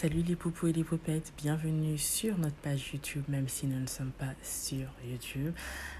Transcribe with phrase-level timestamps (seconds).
[0.00, 3.88] Salut les poupous et les poupettes, bienvenue sur notre page YouTube, même si nous ne
[3.88, 5.52] sommes pas sur YouTube.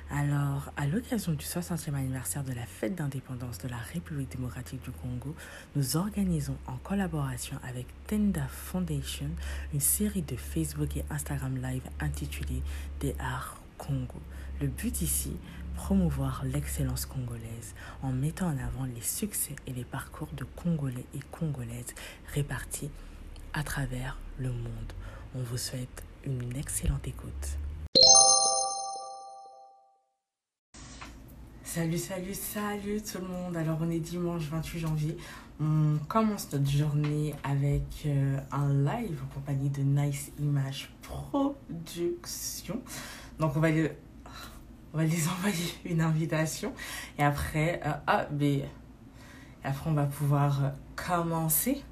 [0.09, 4.92] Alors, à l'occasion du 60e anniversaire de la fête d'indépendance de la République démocratique du
[4.92, 5.34] Congo,
[5.74, 9.30] nous organisons en collaboration avec Tenda Foundation
[9.75, 12.62] une série de Facebook et Instagram Live intitulée
[13.01, 14.21] Des Arts Congo.
[14.61, 15.33] Le but ici,
[15.75, 17.75] promouvoir l'excellence congolaise
[18.05, 21.96] en mettant en avant les succès et les parcours de Congolais et Congolaises
[22.33, 22.91] répartis
[23.59, 24.92] à travers le monde.
[25.34, 27.59] On vous souhaite une excellente écoute.
[31.64, 33.56] Salut, salut, salut tout le monde.
[33.56, 35.16] Alors on est dimanche 28 janvier.
[35.60, 42.80] On commence notre journée avec euh, un live en compagnie de Nice Image Production.
[43.41, 43.91] Donc on va, les,
[44.95, 46.72] on va les envoyer une invitation.
[47.19, 48.69] Et après, euh, mais,
[49.64, 51.83] après on va pouvoir euh, commencer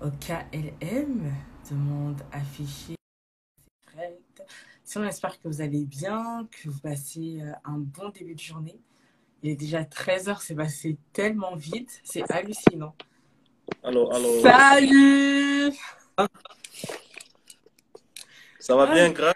[0.00, 1.32] au KLM.
[1.70, 2.94] Demande affichée.
[4.84, 8.40] Si on espère que vous allez bien, que vous passez euh, un bon début de
[8.40, 8.80] journée.
[9.42, 12.94] Il est déjà 13h, c'est passé tellement vite, c'est hallucinant.
[13.82, 14.40] Allô, allô.
[14.40, 15.72] Salut
[18.58, 19.34] Ça va bien, Grâce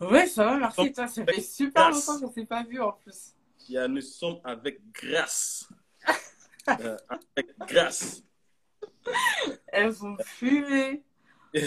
[0.00, 0.92] Ouais, ça va, merci.
[0.92, 3.34] Toi, ça fait super longtemps qu'on ne s'est pas vu en plus.
[3.68, 5.68] Yeah, nous sommes avec grâce.
[6.68, 6.96] Euh,
[7.36, 8.22] avec grâce.
[9.68, 11.02] Elles vont fumer.
[11.54, 11.62] Eh,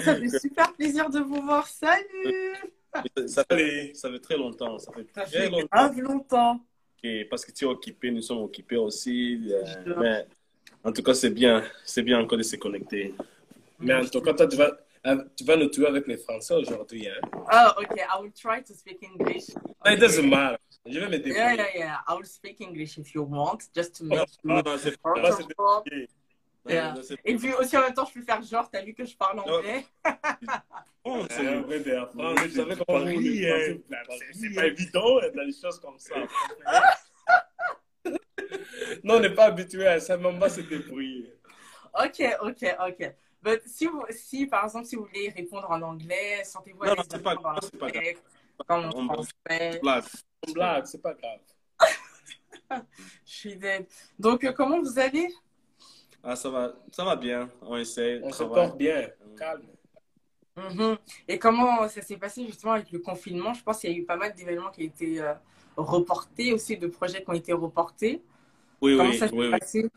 [0.00, 1.66] ça fait super plaisir de vous voir.
[1.66, 2.56] Salut
[3.28, 4.78] ça, fait, ça fait très longtemps.
[4.78, 5.66] Ça fait Ça très fait longtemps.
[5.72, 6.60] grave longtemps.
[7.02, 9.48] Et parce que tu es occupé, nous sommes occupés aussi.
[9.52, 10.26] euh, mais
[10.84, 11.62] en tout cas, c'est bien.
[11.84, 13.14] C'est bien encore de se connecter.
[13.78, 14.72] Mais en tout cas, toi, tu vas,
[15.06, 17.08] euh, tu vas nous tuer avec les Français aujourd'hui.
[17.08, 17.20] Hein?
[17.32, 18.02] Oh, okay.
[18.02, 19.48] I will try to speak English.
[19.86, 20.58] It doesn't matter.
[20.86, 21.36] Je vais me débrouiller.
[21.36, 21.96] Yeah, yeah, yeah.
[22.08, 25.82] I will speak English if you want, just to make Non, you non,
[26.66, 26.74] c'est c'est.
[26.74, 26.92] Non, Yeah.
[26.94, 29.04] non, c'est- Et puis aussi en même temps, je peux faire genre, t'as vu que
[29.04, 29.84] je parle anglais.
[31.04, 32.40] bon, C'est c'est- le vrai d'apprendre.
[32.42, 33.76] Vous savez comment on dit, hein.
[34.10, 36.14] C'est c'est pas évident dans les choses comme ça.
[39.04, 41.32] non, on n'est pas habitué à ça, mais on va se débrouiller.
[41.94, 43.14] Ok, ok, ok.
[43.42, 46.94] But si, vous, si par exemple, si vous voulez répondre en anglais, sentez-vous à Non,
[46.94, 48.18] l'aise non, c'est de pas répondre en grave, c'est pas anglais,
[48.66, 49.80] comme en On- français.
[50.52, 51.40] Blague, c'est pas grave.
[53.26, 53.86] Je suis dead.
[54.18, 55.28] Donc, euh, comment vous allez?
[56.22, 57.50] Ah, ça va, ça va bien.
[57.62, 58.20] On essaie.
[58.22, 59.08] On se porte bien,
[59.38, 59.62] calme.
[60.56, 60.98] Mhm.
[61.28, 63.54] Et comment ça s'est passé justement avec le confinement?
[63.54, 65.34] Je pense qu'il y a eu pas mal d'événements qui ont été euh,
[65.76, 68.22] reportés, aussi de projets qui ont été reportés.
[68.82, 69.58] Oui, comment oui, ça s'est oui, oui.
[69.58, 69.88] passé?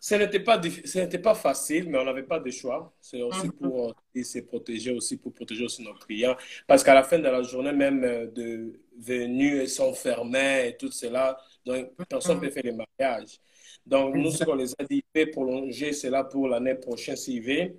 [0.00, 0.60] Ce n'était pas,
[1.22, 2.92] pas facile, mais on n'avait pas de choix.
[3.00, 3.52] C'est aussi Mhm.
[3.52, 6.36] pour euh, se protéger aussi, pour protéger aussi nos clients.
[6.66, 10.90] Parce qu'à la fin de la journée, même euh, de venus sont fermés et tout
[10.90, 12.48] cela, donc personne ne Mhm.
[12.48, 13.38] peut faire les mariages.
[13.84, 17.74] Donc, nous, ce qu'on les a dit, fait prolonger cela pour l'année prochaine s'il veut.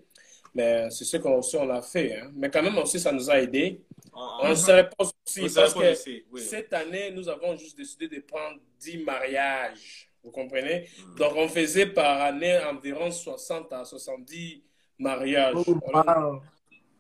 [0.56, 2.18] Mais c'est ce qu'on aussi on a fait.
[2.20, 2.32] hein.
[2.36, 3.82] Mais quand même aussi, ça nous a aidés.
[4.14, 6.42] On On se repose aussi parce que aussi, oui.
[6.42, 10.10] cette année, nous avons juste décidé de prendre 10 mariages.
[10.24, 10.88] Vous comprenez?
[11.18, 14.62] Donc, on faisait par année environ 60 à 70
[15.00, 15.56] mariages.
[15.66, 16.42] Oh, wow.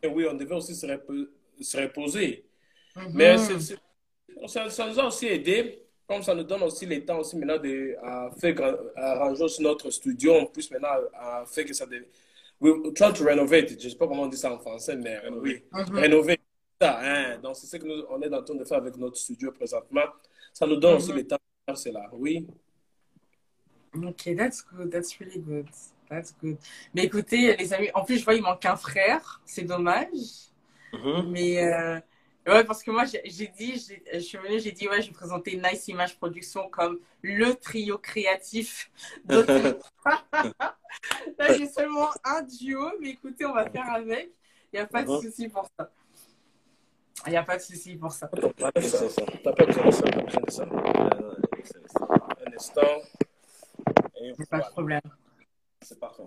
[0.01, 1.27] et oui, on devait aussi se, repo-
[1.61, 2.45] se reposer.
[2.95, 3.11] Mhm.
[3.13, 3.77] Mais c'est- c'est-
[4.47, 5.82] ça, ça nous a aussi aidé.
[6.13, 9.44] Comme ça nous donne aussi le temps aussi maintenant de à faire grand- à arranger
[9.44, 10.34] aussi notre studio.
[10.35, 11.85] En plus, maintenant, à faire que ça...
[11.85, 12.06] De...
[12.62, 13.72] We try to renovate.
[13.72, 13.79] it.
[13.81, 15.63] Je ne sais pas comment on dit ça en français, mais oui.
[15.72, 15.96] Mhm.
[15.97, 16.40] Rénover
[16.79, 17.00] ça.
[17.01, 17.38] Hein?
[17.40, 20.06] Donc, c'est ce que nous, on est en train de faire avec notre studio présentement.
[20.53, 21.18] Ça nous donne aussi Mhm.
[21.18, 22.09] le temps de faire cela.
[22.13, 22.47] Oui.
[23.95, 25.68] Ok, that's good, that's really good,
[26.09, 26.57] that's good.
[26.95, 30.50] Mais écoutez, les amis, en plus, je vois, il manque un frère, c'est dommage.
[30.94, 31.30] Mhm.
[31.31, 32.00] Mais euh,
[32.47, 33.73] ouais, parce que moi, j'ai dit,
[34.13, 37.97] je suis venue, j'ai dit, ouais, je vais présenter Nice Image Production comme le trio
[37.97, 38.91] créatif.
[39.25, 39.79] d'autres-
[41.39, 44.31] Là, j'ai seulement un duo, mais écoutez, on va faire avec.
[44.71, 45.91] Il n'y a pas de souci pour ça.
[47.25, 48.27] Il n'y a pas de souci pour ça.
[48.27, 50.65] T'as C'est pas besoin de ça, t'as besoin de ça.
[51.63, 52.01] C'est.
[52.01, 52.81] Un instant.
[54.21, 55.01] Et Pas de problème.
[55.81, 56.23] C'est parfait.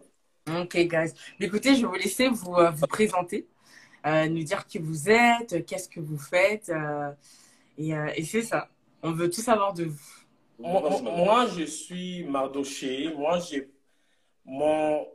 [0.49, 1.13] Ok, guys.
[1.41, 3.47] Écoutez, je vais vous laisser vous, euh, vous présenter,
[4.29, 6.69] nous dire qui vous êtes, euh, qu'est-ce que vous faites.
[6.69, 7.11] euh,
[7.79, 8.69] et euh, et c'est ça.
[9.03, 10.11] On veut tout savoir de vous.
[10.59, 13.13] Moi, moi- moi, je suis Mardoché.
[13.15, 13.69] Moi, j'ai
[14.45, 15.07] mon,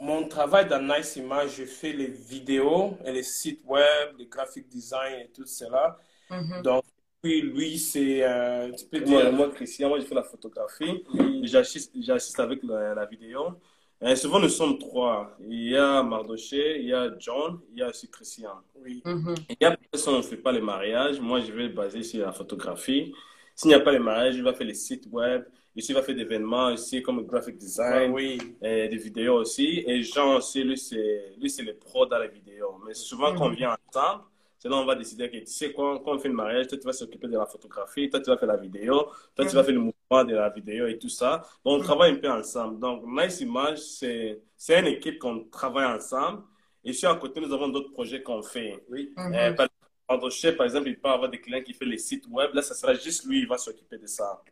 [0.00, 4.68] mon travail dans Nice Image, je fais les vidéos et les sites web, les graphic
[4.68, 5.98] design et tout cela.
[6.30, 6.62] Mhm.
[6.62, 6.84] Donc,
[7.22, 11.04] puis lui, c'est, euh, tu peux Moi, dire, moi, Christian, moi, je fais la photographie.
[11.42, 13.58] J'assiste, j'assiste avec la, la vidéo.
[14.02, 15.36] Et souvent, nous sommes trois.
[15.40, 18.50] Il y a Mardoché, il y a John, il y a aussi Christian.
[18.76, 19.00] oui.
[19.04, 19.34] Mhm.
[19.48, 21.20] Il y a personne, on ne fait pas les mariages.
[21.20, 23.14] Moi, je vais baser sur la photographie.
[23.54, 25.44] S'il n'y a pas les mariages, je vais faire les sites web
[25.76, 28.38] Ici, il va faire des événements, ici, comme graphic design, oui.
[28.62, 29.82] et des vidéos aussi.
[29.88, 32.80] Et Jean aussi, lui, c'est, lui, c'est le pro dans la vidéo.
[32.86, 33.56] Mais souvent, quand on Mhm.
[33.56, 34.22] vient ensemble,
[34.64, 36.78] c'est là on va décider que tu sais quoi, quand on fait le mariage, toi,
[36.78, 39.60] tu vas s'occuper de la photographie, toi, tu vas faire la vidéo, toi, tu vas
[39.60, 39.66] Mhm.
[39.66, 41.42] faire le mouvement de la vidéo et tout ça.
[41.64, 41.84] Donc, on Mhm.
[41.84, 42.80] travaille un peu ensemble.
[42.80, 46.44] Donc, Nice Image, c'est, c'est une équipe qu'on travaille ensemble.
[46.82, 48.82] Et sur à côté, nous avons d'autres projets qu'on fait.
[48.88, 49.12] Oui.
[49.16, 49.34] Mhm.
[49.34, 49.66] Euh, par
[50.66, 52.50] exemple, il peut avoir des clients qui font les sites web.
[52.54, 54.42] Là, ça sera juste lui, il va s'occuper de ça.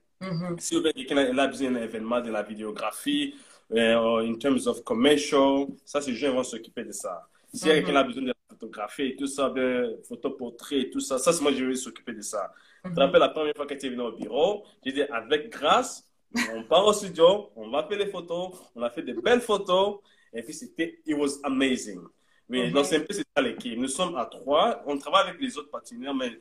[0.59, 3.35] Si quelqu'un a- besoin d'un événement de la vidéographie,
[3.73, 7.27] euh, in terms of commercial, ça, ces gens vont s'occuper de ça.
[7.55, 7.61] Mhm.
[7.61, 8.32] quelqu'un a besoin de
[8.63, 11.75] la photographie et tout ça, de photoportrait et tout ça, ça, c'est moi, je vais
[11.75, 12.53] s'occuper de ça.
[12.85, 12.99] Tu te Mhm.
[13.07, 16.09] rappelles la première fois que tu es venu au bureau, j'ai dit, avec grâce,
[16.55, 19.99] on part au studio, on va faire les photos, on a fait de belles photos,
[20.33, 22.01] et puis c'était, it was amazing.
[22.49, 22.73] Oui, Mhm.
[22.73, 23.79] donc c'est un peu c'est ça l'équipe.
[23.79, 26.39] Nous sommes à trois, on travaille avec les autres partenaires, mais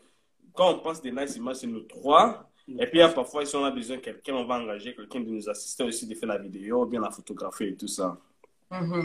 [0.54, 2.48] quand on pense des nice images, c'est nous trois.
[2.80, 5.50] Et puis, parfois, si on a besoin de quelqu'un, on va engager quelqu'un de nous
[5.50, 8.18] assister aussi, de faire la vidéo, bien la photographie et tout ça.
[8.72, 9.04] Mhm.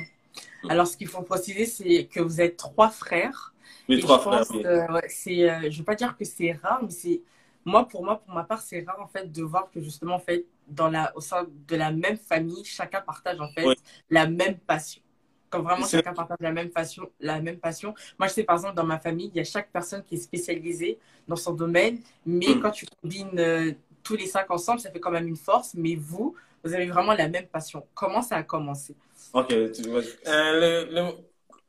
[0.69, 3.55] Alors, ce qu'il faut préciser, c'est que vous êtes trois frères.
[3.89, 4.63] Et trois je frères, oui.
[4.67, 7.23] euh, ouais, c'est, euh, je veux pas dire que c'est rare, mais c'est
[7.65, 10.19] moi pour moi, pour ma part, c'est rare en fait de voir que justement en
[10.21, 13.75] fait dans la au sein de la même famille, chacun partage en fait Oui.
[14.11, 15.03] la même passion.
[15.51, 17.95] Quand vraiment C'est- chacun partage la même passion, la même passion.
[18.19, 20.19] Moi, je sais par exemple dans ma famille, il y a chaque personne qui est
[20.19, 20.99] spécialisée
[21.29, 22.61] dans son domaine, mais Mm.
[22.61, 23.73] quand tu combines euh,
[24.03, 25.75] tous les cinq ensemble, ça fait quand même une force.
[25.75, 26.35] Mais vous,
[26.65, 27.85] vous avez vraiment la même passion.
[27.95, 28.95] Comment ça a commencé?
[29.37, 30.01] Ok, tu vois.
[30.27, 31.03] Euh, le, le,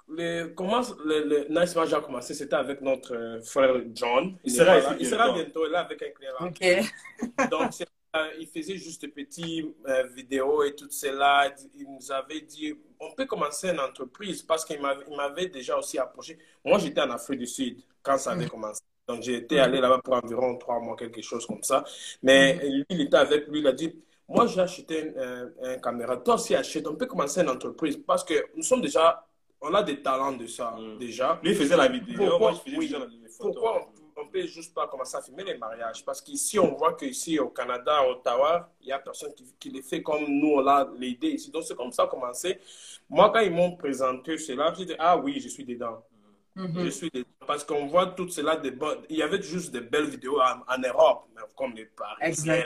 [0.10, 4.38] le- comment le, le Nice Match a commencé, c'était avec notre euh, frère John.
[4.44, 4.96] Il sera là.
[5.00, 5.66] il sera bientôt.
[5.68, 6.50] là avec un éclairage.
[6.50, 7.50] Ok.
[7.52, 7.72] Donc,
[8.16, 11.54] euh, il faisait juste des petites euh, vidéos et tout cela.
[11.76, 15.78] Il nous avait dit, on peut commencer une entreprise parce qu'il m'avait il m'avait déjà
[15.78, 16.38] aussi approché.
[16.64, 18.50] Moi, j'étais en Afrique du Sud quand ça avait Mhm.
[18.52, 18.82] commencé.
[19.10, 21.84] Donc, j'étais allé là-bas pour environ trois mois, quelque chose comme ça.
[22.24, 23.94] Mais lui, il était avec lui, il a dit,
[24.28, 26.18] moi, j'ai acheté un, un caméra.
[26.18, 26.88] Toi aussi, achète.
[26.88, 29.26] On peut commencer une entreprise parce que nous sommes déjà,
[29.62, 30.98] on a des talents de ça, Mhm.
[30.98, 31.40] déjà.
[31.44, 32.40] Lui, il faisait la vidéo, Pourquoi?
[32.40, 32.88] moi, je faisais Oui.
[32.88, 33.54] déjà les photos.
[33.56, 33.90] Pourquoi
[34.20, 36.04] on ne peut juste pas commencer à filmer les mariages?
[36.04, 39.70] Parce qu'ici, on voit qu'ici, au Canada, à Ottawa, il y a personne qui, qui
[39.70, 41.50] les fait comme nous, on a l'idée ici.
[41.52, 42.60] Donc, c'est comme ça commencé.
[43.10, 46.04] Moi, quand ils m'ont présenté cela, j'ai dit, ah oui, je suis dedans.
[46.56, 46.84] Mhm.
[46.86, 47.28] Je suis dedans.
[47.46, 48.74] Parce qu'on voit tout cela, des
[49.10, 52.66] il y avait juste de belles vidéos en, en Europe, comme les Parisiens.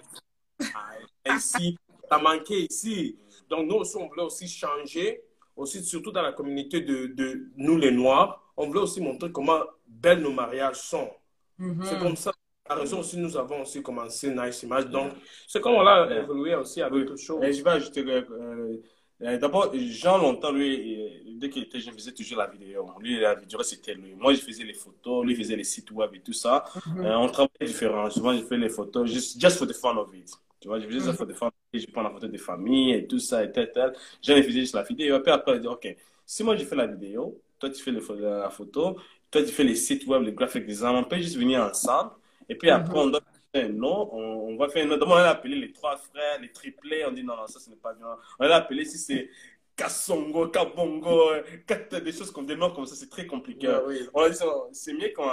[0.75, 1.77] Ah, Ici,
[2.09, 3.17] ça manquait ici.
[3.49, 5.21] Donc, nous aussi, on voulait aussi changer,
[5.55, 8.41] aussi, surtout dans la communauté de, de nous, les Noirs.
[8.57, 11.09] On voulait aussi montrer comment belles nos mariages sont.
[11.57, 11.83] Mhm.
[11.83, 12.31] C'est comme ça.
[12.69, 14.85] La raison aussi, nous avons aussi commencé Nice Image.
[14.87, 15.11] Donc,
[15.47, 16.23] c'est comme on a Yeah.
[16.23, 17.43] évolué aussi avec autre chose.
[17.43, 18.77] Et je vais ajouter, euh,
[19.23, 22.89] euh, d'abord, Jean, longtemps, lui, euh, dès qu'il était jeune, faisait toujours la vidéo.
[22.99, 24.15] Lui, la vidéo, c'était lui.
[24.15, 26.63] Moi, je faisais les photos, lui, faisait les sites web et tout ça.
[26.87, 27.05] Mhm.
[27.05, 28.09] Euh, on travaillait différent.
[28.09, 30.31] Souvent, je fais les photos just, just for the fun of it.
[30.61, 31.49] Tu vois, je faisais ça for the fun.
[31.73, 33.93] Je prends la photo des familles et tout ça et tel, tel.
[34.21, 35.19] Jean, il faisait juste la vidéo.
[35.19, 38.49] Puis après, il dit, OK, si moi, je fais la vidéo, toi, tu fais la
[38.49, 38.97] photo,
[39.31, 42.11] toi, tu fais les sites web, les graphic design, on peut juste venir ensemble.
[42.47, 43.21] Et puis après, on doit
[43.53, 44.09] faire un nom.
[44.13, 44.97] On, on va faire un nom.
[45.03, 47.03] On va appeler les trois frères, les triplés.
[47.07, 48.05] On dit, non, non, ça, ce n'est pas bien.
[48.39, 49.29] On va appeler si c'est
[49.75, 53.67] Kassongo, Kabongo, euh, des choses comme des noms comme ça, c'est très compliqué.
[53.67, 53.99] Ouais, oui.
[54.13, 55.23] On a dit, non, c'est mieux qu'on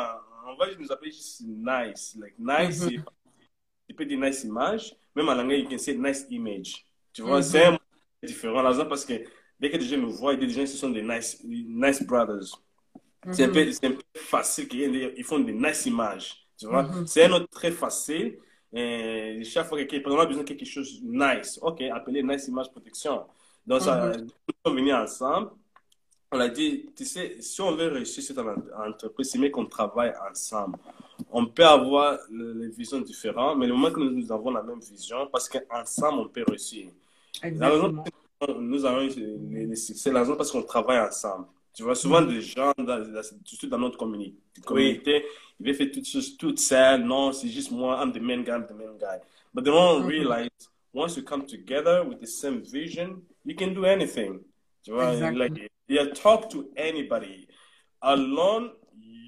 [0.46, 2.16] on va nous appeler juste nice.
[2.19, 2.88] Like, nice, Mhm.
[2.88, 3.00] c'est-
[3.88, 4.94] tu peux dire nice image.
[5.14, 6.84] Même en anglais, you can say nice image.
[7.12, 7.43] Tu vois, Mhm.
[7.43, 7.78] c'est un
[8.22, 8.62] différent.
[8.62, 9.14] Raison parce que
[9.58, 12.62] dès que des gens nous voient, disent des gens, ce sont des nice, nice brothers.
[13.33, 13.52] C'est un, Mhm.
[13.52, 16.37] peu- c'est un peu facile qu'ils ils font des nice images.
[16.59, 17.06] Tu vois, Mhm.
[17.06, 18.38] c'est un autre très facile.
[18.73, 22.47] Et chaque fois que quelqu'un a besoin de quelque chose de nice, ok, appelez nice
[22.49, 23.25] image protection.
[23.66, 24.23] Donc, ça, Mhm.
[24.23, 25.50] nous sommes venus ensemble.
[26.30, 28.54] On a dit, tu sais, si on veut réussir cette en-
[28.87, 30.76] entreprise, c'est mieux qu'on travaille ensemble.
[31.30, 34.62] On peut avoir le- les visions différentes, mais le moment que nous, nous avons la
[34.62, 36.88] même vision, parce qu'ensemble, on peut réussir.
[37.42, 38.04] La raison Exactement.
[38.61, 41.47] nous avons les succès, la raison parce qu'on travaille ensemble.
[41.73, 43.02] Tu vois, souvent des gens, dans,
[43.44, 44.35] surtout dans notre communauté,
[45.58, 47.02] ils veulent faire toutes choses toutes seuls.
[47.04, 49.18] Non, c'est juste moi, I'm the main guy, I'm the main guy.
[49.54, 50.08] But they don't Mhm.
[50.08, 50.50] realize,
[50.92, 54.40] once you come together with the same vision, you can do anything.
[54.85, 57.49] Tu vois, like, you talk to anybody.
[58.02, 58.71] Alone,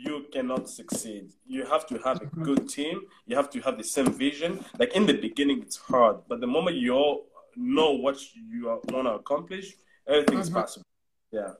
[0.04, 1.30] you cannot succeed.
[1.46, 3.00] You have to have a good team.
[3.26, 4.60] You have to have the same vision.
[4.78, 7.26] Like in the beginning, it's hard, but the moment you all
[7.56, 9.76] know what you want to accomplish,
[10.06, 10.54] everything's Mhm.
[10.54, 10.86] possible.
[11.32, 11.54] Yeah.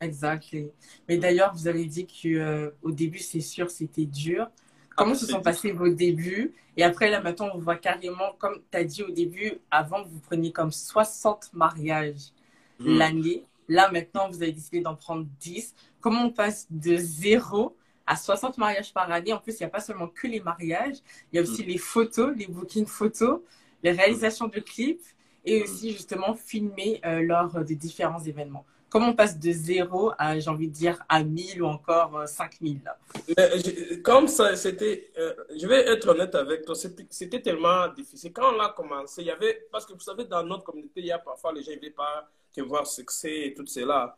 [0.00, 0.72] Exactly.
[1.08, 4.50] Mais d'ailleurs, vous avez dit que euh, au début, c'est sûr, c'était dur.
[4.96, 6.54] Comment Ah, se sont passés vos débuts?
[6.76, 10.20] Et après, là, maintenant, on voit carrément, comme tu as dit au début, avant, vous
[10.20, 12.32] preniez comme 60 mariages
[12.78, 12.98] Mm.
[12.98, 13.44] l'année.
[13.70, 15.74] Là, maintenant, vous avez décidé d'en prendre 10.
[16.00, 19.32] Comment on passe de zéro à 60 mariages par année?
[19.32, 20.96] En plus, il n'y a pas seulement que les mariages,
[21.32, 23.40] il y a aussi les photos, les bookings photos.
[23.82, 25.04] les réalisations de clips
[25.44, 28.66] et aussi justement filmer euh, lors des différents événements.
[28.90, 32.26] Comment on passe de zéro à, j'ai envie de dire, à 1000 ou encore euh,
[32.26, 32.98] 5000 là?
[33.36, 37.88] Mais je- comme ça, c'était, euh, je vais être honnête avec toi, c'était c'était tellement
[37.88, 38.32] difficile.
[38.32, 41.06] Quand on a commencé, il y avait, parce que vous savez, dans notre communauté, il
[41.06, 44.16] y a parfois les gens ne veulent pas te voir succès et tout cela.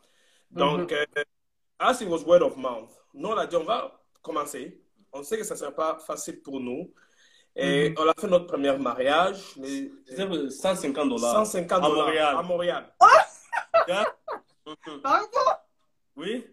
[0.51, 1.05] Donc, euh,
[1.79, 2.91] as it was word of mouth.
[3.13, 4.81] Nous, on a dit, on va commencer.
[5.11, 6.91] On sait que ça ne sera pas facile pour nous.
[7.55, 11.45] Et on a fait notre premier mariage, mais C'était 150 dollars.
[11.45, 12.35] 150 À dollars Montréal.
[12.35, 12.93] à Montréal.
[13.89, 14.05] Hein?
[14.65, 15.01] Mhm.
[15.01, 15.27] Pardon?
[16.15, 16.47] Oui,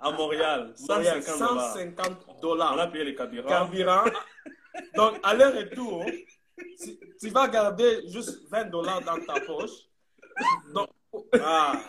[0.00, 1.72] à Montréal, Montréal, 150 dollars.
[1.72, 2.78] 150 On dollars.
[2.78, 3.48] a payé les carburants.
[3.48, 4.04] carburant.
[4.94, 6.04] Donc, à leur retour,
[6.82, 9.70] tu, tu vas garder juste 20 dollars dans ta poche.
[10.74, 10.88] Donc,
[11.40, 11.80] ah,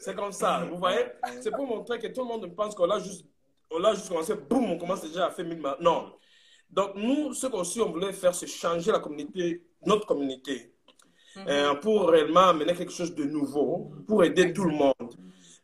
[0.00, 1.06] c'est comme ça, vous voyez?
[1.40, 3.24] C'est pour montrer que tout le monde pense qu'on a juste,
[3.70, 6.12] on a juste commencé, boum, on commence déjà à faire 1000 ma- Non.
[6.70, 10.72] Donc, nous, ce qu'aussi on voulait faire, c'est changer la communauté, notre communauté,
[11.48, 14.94] euh, pour réellement amener quelque chose de nouveau, pour aider tout le monde.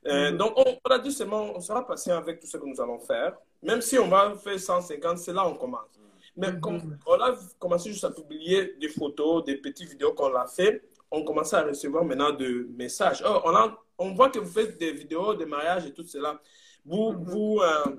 [0.06, 2.80] Euh, donc, on, on a dit seulement, on sera patient avec tout ce que nous
[2.80, 3.36] allons faire.
[3.62, 6.00] Même si on va faire 150, c'est là qu'on commence.
[6.36, 10.46] Mais comme on a commencé juste à publier des photos, des petites vidéos qu'on a
[10.46, 13.22] fait, on commence à recevoir maintenant de messages.
[13.26, 16.40] Oh, on, a- on voit que vous faites des vidéos, des mariages et tout cela.
[16.84, 17.96] Vous, vous, euh,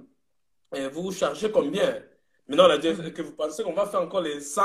[0.75, 2.01] euh, vous chargez combien?
[2.47, 4.61] Maintenant, on a dit que vous pensez qu'on va faire encore les 100,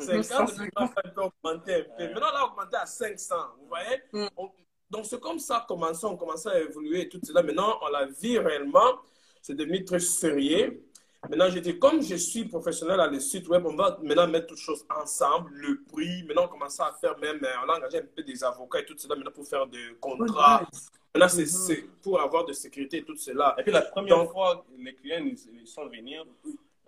[0.00, 2.04] 50, on va faire un peu augmenter un peu.
[2.12, 4.02] Maintenant, on a augmenté à 500, vous voyez?
[4.12, 4.26] Mm.
[4.36, 4.50] On-
[4.90, 7.42] Donc, c'est comme ça qu'on on commence à évoluer et tout cela.
[7.42, 9.00] Maintenant, on la vit réellement.
[9.40, 10.84] C'est devenu très sérieux.
[11.28, 14.46] Maintenant, je dis, comme je suis professionnel à le site web, on va maintenant mettre
[14.48, 16.22] toutes choses ensemble, le prix.
[16.24, 18.84] Maintenant, on commence à faire même, euh, on a engagé un peu des avocats et
[18.84, 20.66] tout cela maintenant pour faire des contrats.
[21.14, 23.54] Maintenant, c'est c'est pour avoir de sécurité et tout cela.
[23.58, 26.20] Et puis la première Donc- fois, les clients ils, ils sont venus.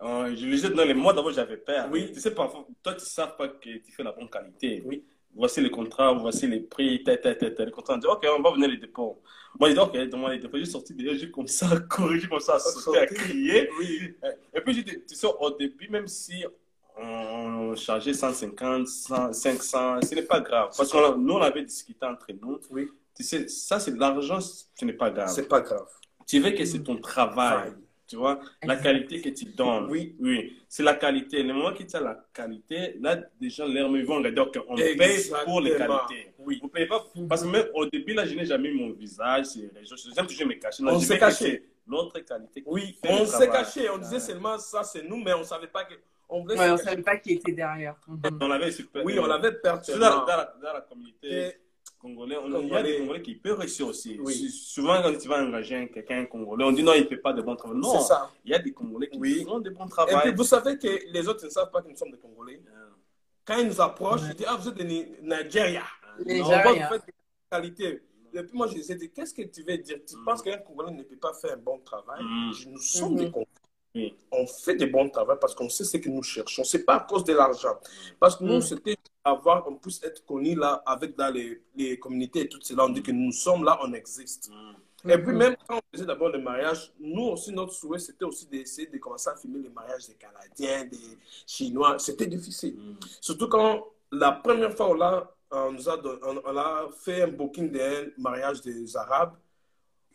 [0.02, 1.88] euh, je les ai dans les mois d'avant, j'avais peur.
[1.90, 2.12] Oui.
[2.12, 4.83] Tu sais, parfois, toi, tu ne sais pas que tu fais la bonne qualité.
[4.85, 5.04] Oui.
[5.35, 7.66] Voici les contrats, voici les prix, tel, tel, tel, tel.
[7.66, 9.21] Les contrats, on dit, OK, on va venir les dépôts.
[9.59, 10.64] Moi, je dis, OK, demande les.
[10.64, 11.69] J'ai sorti des j'ai comme ça
[12.21, 13.69] j'ai comme ça à sauter, à crier.
[13.78, 14.14] Oui.
[14.55, 16.45] Et puis, dit, tu sais, au début, même si
[16.97, 20.71] on chargeait 150, 100, 500, ce n'est pas grave.
[20.76, 22.59] Parce que nous, on avait discuté entre nous.
[22.71, 22.88] Oui.
[23.14, 25.28] Tu sais, ça, c'est de l'argent, ce n'est pas grave.
[25.28, 25.87] C'est pas grave.
[26.26, 27.73] Tu veux que c'est ton travail,
[28.08, 29.86] tu vois, la qualité que tu donnes.
[29.90, 30.16] Oui.
[30.18, 31.42] Oui, c'est la qualité.
[31.42, 34.58] Le moment que tu as la qualité, là, des gens, l'air, ils vont regarder, OK,
[34.68, 36.32] on paye pour les qualités.
[36.38, 36.58] Oui.
[36.62, 39.46] Vous payez pas, parce que même au début, là, je n'ai jamais mis mon visage.
[40.16, 40.82] J'aime toujours me cacher.
[40.84, 41.62] On s'est caché.
[41.86, 42.62] L'autre qualité.
[42.66, 43.88] Oui, on s'est caché.
[43.90, 45.94] On disait seulement ça, c'est nous, mais on ne savait pas que.
[46.30, 46.82] On Ouais, cacher.
[46.84, 47.94] savait pas qui était derrière.
[48.40, 49.02] On avait super.
[49.04, 49.92] Oui, on l'avait perdu.
[49.92, 51.52] Dans, dans la, dans la communauté Et-
[51.99, 54.19] congolais, on, il y a des Congolais qui peuvent réussir aussi.
[54.21, 54.49] Oui.
[54.50, 57.43] Souvent, quand tu vas engager quelqu'un congolais, on dit non, il ne fait pas de
[57.43, 57.78] bon travail.
[57.78, 58.31] Non, C'est ça.
[58.45, 59.45] il y a des Congolais qui Oui.
[59.45, 60.21] font de bons Et travail.
[60.23, 62.61] puis, vous savez que les autres ne savent pas que nous sommes des Congolais.
[62.69, 62.88] Ah.
[63.45, 64.28] Quand ils nous approchent, Ouais.
[64.31, 65.83] ils disent Ah, vous êtes de Ni- Nigeria.
[66.25, 66.90] Nigeria.
[67.50, 68.02] qualité.
[68.35, 69.99] Et puis, moi, je les ai dit Qu'est-ce que tu veux dire?
[70.07, 72.23] Tu penses qu'un Congolais ne peut pas faire un bon travail?
[72.23, 72.52] Mm.
[72.69, 73.47] Nous sommes des Congolais.
[73.95, 74.14] Oui.
[74.31, 76.62] On fait des bons travail parce qu'on sait ce que nous cherchons.
[76.62, 77.75] C'est pas à cause de l'argent.
[78.21, 78.61] Parce que nous, Mm.
[78.61, 82.84] c'était avoir, on puisse être connus là, avec dans les, les communautés et tout cela.
[82.87, 84.50] On dit que nous sommes là, on existe.
[84.50, 85.10] Mm.
[85.10, 88.46] Et puis même quand on faisait d'abord le mariage, nous aussi, notre souhait, c'était aussi
[88.46, 91.98] d'essayer de commencer à filmer les mariages des Canadiens, des Chinois.
[91.98, 92.76] C'était difficile.
[92.76, 92.96] Mm.
[93.20, 97.28] Surtout quand la première fois, on a, on nous a, on, on a fait un
[97.28, 99.34] booking d'un mariage des Arabes.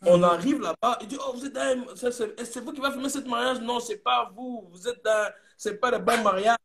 [0.06, 3.20] On arrive là-bas, il dit, oh, vous êtes dans c'est- vous qui va filmer ce
[3.20, 3.60] mariage?
[3.60, 4.68] Non, c'est pas vous.
[4.70, 6.58] Vous êtes dans, c'est pas le bon mariage.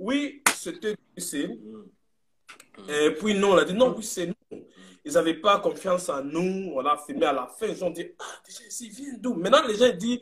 [0.00, 1.60] Oui, c'était difficile.
[1.62, 2.90] Mm.
[2.90, 4.34] Et puis nous, on a dit non, oui, c'est nous.
[5.04, 6.72] Ils n'avaient pas confiance en nous.
[6.74, 7.66] On a filmé à la fin.
[7.66, 9.34] Ils ont dit, ah, déjà ici, ils viennent d'où?
[9.34, 10.20] Maintenant, les gens disent,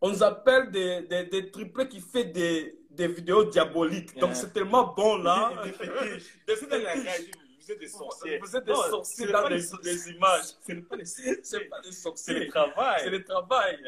[0.00, 4.18] on nous appelle des, des, des triplés qui font des, des vidéos diaboliques.
[4.18, 5.52] Donc, c'est tellement bon là.
[5.64, 6.38] Des fétiches.
[6.46, 7.30] Des Vous êtes des fétiches.
[7.60, 8.38] Vous êtes des sorciers.
[8.38, 10.42] Vous êtes des Non, sorciers ce n'est dans pas les, les images.
[10.66, 11.44] Ce n'est pas des C'est
[11.92, 12.34] sorciers.
[12.34, 13.00] C'est le travail.
[13.04, 13.78] C'est le travail.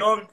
[0.00, 0.28] Donc,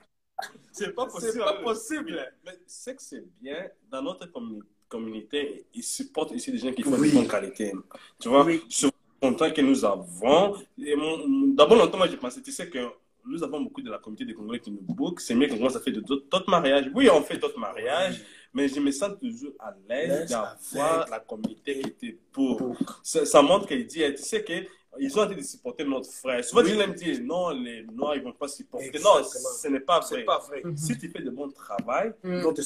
[0.72, 1.32] C'est pas possible.
[1.34, 2.34] c'est pas possible.
[2.46, 6.84] Mais c'est que c'est bien, dans notre commu- communauté, ils supportent ici des gens qui
[6.84, 7.10] font Oui.
[7.12, 7.72] de bonne qualité.
[8.20, 8.62] Tu vois, Oui.
[8.70, 12.80] sur le que nous avons, et mon- d'abord longtemps, moi j'ai pensé, tu sais que
[13.26, 15.76] nous avons beaucoup de la communauté des Congolais qui nous bookent, c'est mieux qu'on commence
[15.76, 16.92] à faire de- d'autres mariages.
[16.94, 18.22] Oui, on fait d'autres mariages,
[18.54, 22.58] mais je me sens toujours à l'aise d'avoir la communauté qui était pour.
[22.58, 22.78] Pour.
[23.02, 24.54] Ça, ça montre qu'il dit, tu sais que
[25.00, 26.44] ils ont envie de supporter notre frère.
[26.44, 26.72] Souvent, Oui.
[26.72, 28.92] les gens me disent, non, les Noirs, ils vont pas supporter.
[29.04, 30.24] Non, ce n'est pas vrai.
[30.24, 30.62] pas vrai.
[30.64, 30.78] Mhm.
[30.78, 32.42] Si tu fais de bon travail, Mm.
[32.42, 32.58] Donc,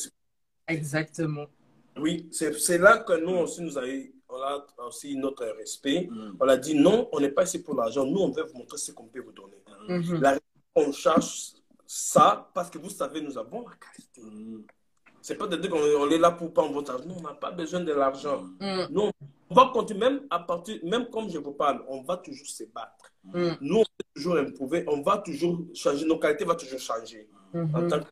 [0.68, 1.46] Exactement.
[1.98, 6.08] oui, c'est là que nous aussi, nous avons, on a aussi notre respect.
[6.12, 6.38] Mm.
[6.40, 8.06] On a dit non, on n'est pas ici pour l'argent.
[8.06, 9.58] Nous, on veut vous montrer ce qu'on peut vous donner.
[9.88, 10.22] Mhm.
[10.22, 10.38] La-
[10.76, 11.54] on cherche
[11.86, 14.22] ça parce que vous savez, nous avons la qualité.
[14.22, 14.64] Mm.
[15.22, 17.06] C'est pas de dire qu'on on est là pour prendre votre argent.
[17.08, 18.44] Non, on n'a pas besoin de l'argent.
[18.60, 18.86] Mm.
[19.50, 22.64] On va continuer, même à partir, même comme je vous parle, on va toujours se
[22.66, 23.12] battre.
[23.24, 23.52] Mm.
[23.62, 27.28] Nous, on va toujours improver, on va toujours changer, nos qualités vont toujours changer.
[27.54, 27.88] En Mhm.
[27.90, 28.06] tant que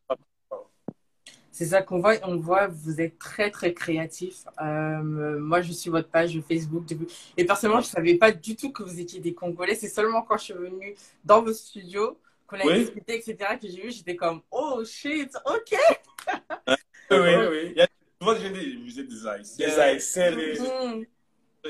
[1.52, 2.14] C'est ça qu'on voit.
[2.22, 4.44] On voit, vous êtes très, très créatif.
[4.60, 5.02] Euh,
[5.40, 6.84] moi, je suis votre page Facebook.
[6.86, 9.74] depuis- Et personnellement, je ne savais pas du tout que vous étiez des Congolais.
[9.74, 12.16] C'est seulement quand je suis venue dans vos studios,
[12.46, 12.78] qu'on a Oui.
[12.84, 15.76] discuté, etc., que j'ai vu, j'étais comme, oh shit, ok.
[17.10, 17.86] Oui, oui, des
[18.20, 19.66] gens qui vous êtes des Haïtiens.
[19.66, 20.36] Les Haïtiens,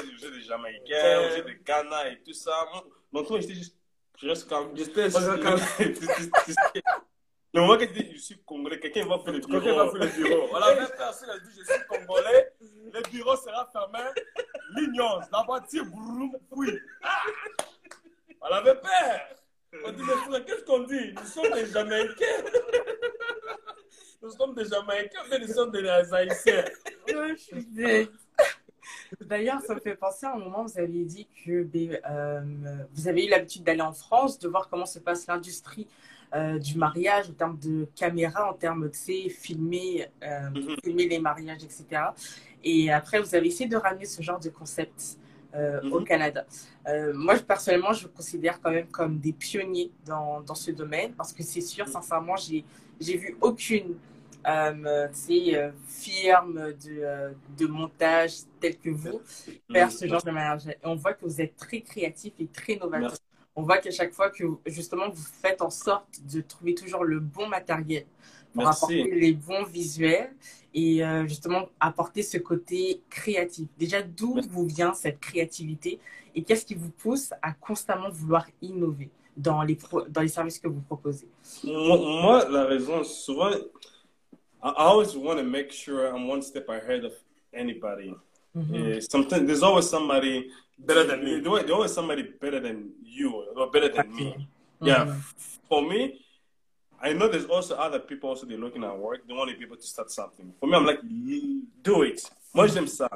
[0.02, 2.66] les- Vous êtes vous êtes des Jamaïcains, vous êtes des Ghana et tout ça.
[2.72, 3.76] Moi, Donc, moi, j'étais juste.
[4.20, 4.70] Je reste calme.
[4.74, 5.60] J'étais Parce juste que- calme.
[5.78, 6.82] tu- tu- tu sais,
[7.54, 9.60] Le moment que tu dis, je suis congolais, quelqu'un va faire le bureau.
[9.60, 10.46] Quelqu'un va faire le bureau.
[10.48, 14.00] Voilà, même personne a dit je suis congolais, le bureau sera fermé.
[14.76, 16.78] L'ignorance, la voiture, broum, oui.
[17.02, 17.22] Ah
[18.42, 19.20] On avait peur.
[19.84, 21.12] On dit, mais frère, qu'est-ce qu'on dit?
[21.14, 22.44] Nous sommes des Jamaïcains.
[24.22, 26.64] Nous sommes des Jamaïcains, mais nous sommes des Haïtiens.
[27.06, 28.10] Je suis.
[29.20, 31.68] D'ailleurs, ça me fait penser à un moment, vous aviez dit que
[32.08, 32.40] euh,
[32.94, 35.86] vous avez eu l'habitude d'aller en France, de voir comment se passe l'industrie
[36.34, 38.94] euh, du mariage en termes de caméra, en termes de
[39.30, 40.76] filmer, euh, Mhm.
[40.84, 42.14] filmer les mariages, etc.
[42.64, 45.18] Et après, vous avez essayé de ramener ce genre de concept
[45.54, 46.04] euh, au Mhm.
[46.04, 46.44] Canada.
[46.86, 50.70] Euh, moi, je- personnellement, je vous considère quand même comme des pionniers dans, dans ce
[50.70, 51.92] domaine parce que c'est sûr, Mhm.
[51.92, 52.64] sincèrement, j'ai
[53.00, 53.96] j'ai vu aucune
[54.48, 59.20] euh, euh, firme de, euh, de montage telle que vous
[59.70, 60.70] faire ce genre de.
[60.70, 63.10] Et on voit que vous êtes très créatif et très novateur.
[63.10, 63.20] Merci.
[63.54, 67.18] On voit qu'à chaque fois que justement vous faites en sorte de trouver toujours le
[67.18, 68.06] bon matériel
[68.52, 68.84] pour Merci.
[68.84, 70.32] apporter les bons visuels
[70.72, 73.66] et euh, justement apporter ce côté créatif.
[73.76, 75.98] Déjà, d'où vous vient cette créativité
[76.34, 80.60] et qu'est-ce qui vous pousse à constamment vouloir innover dans les, pro- dans les services
[80.60, 81.28] que vous proposez?
[81.64, 83.50] Moi, moi, la raison, souvent,
[84.62, 87.12] I I always want to make sure I'm one step ahead of
[87.52, 88.14] anybody.
[88.56, 88.94] Mhm.
[88.94, 90.50] Yeah, sometimes there's always somebody
[90.80, 91.40] Better than me.
[91.40, 94.46] There's always somebody better than you or better than me.
[94.80, 95.14] Yeah, Mhm.
[95.68, 96.24] for me,
[97.00, 99.26] I know there's also other people also they're looking at work.
[99.26, 100.52] They want to be able to start something.
[100.60, 101.00] For me, I'm like,
[101.82, 102.30] do it.
[102.54, 103.08] Moi, j'aime ça.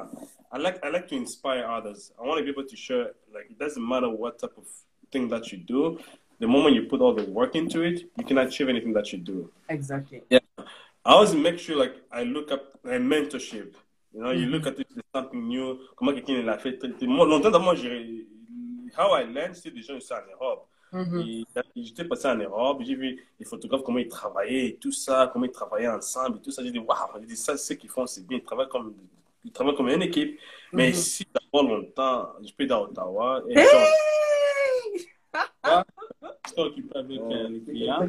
[0.51, 2.11] I like I like to inspire others.
[2.19, 4.67] I want to be able to show like it doesn't matter what type of
[5.11, 5.99] thing that you do.
[6.39, 9.19] The moment you put all the work into it, you can achieve anything that you
[9.19, 9.49] do.
[9.69, 10.21] Exactly.
[11.05, 13.75] I always make sure like I look up a mentorship.
[14.13, 14.51] You know, you Mhm.
[14.51, 15.79] look at it, there's something new.
[15.97, 16.79] Comment quelqu'un l'a fait.
[17.01, 18.27] Moi, longtemps d'avant, j'ai
[18.97, 20.67] how I learned, c'est des gens ici en Europe.
[20.91, 21.19] Mhm.
[21.21, 25.29] Et J'étais passé en Europe, j'ai vu les photographes, comment ils travaillaient et tout ça,
[25.33, 26.63] comment ils travaillaient ensemble et tout ça.
[26.63, 28.37] J'ai dit, waouh, j'ai dit, ça, c'est ce qu'ils font, c'est bien.
[28.37, 28.93] Ils travaillent comme,
[29.43, 30.39] ils travaillent comme une équipe.
[30.71, 30.91] Mais Mhm.
[30.93, 32.33] ici, ça prend longtemps.
[32.45, 33.67] Je peux être à Ottawa et Hey!
[36.45, 38.07] je suis occupé avec euh, les clients.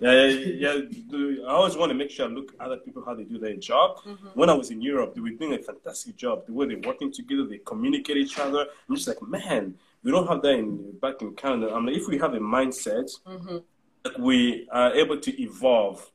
[0.00, 0.12] Yeah.
[0.12, 0.72] Yeah, yeah,
[1.12, 1.44] yeah.
[1.46, 3.56] I always want to make sure I look at other people how they do their
[3.56, 3.98] job.
[4.04, 4.34] Mhm.
[4.34, 6.44] When I was in Europe, they were doing a fantastic job.
[6.46, 8.66] The way they're working together, they communicate each other.
[8.88, 11.72] I'm just like, man, we don't have that in back in Canada.
[11.74, 13.62] I'm like, if we have a mindset Mhm.
[14.02, 16.10] that we are able to evolve.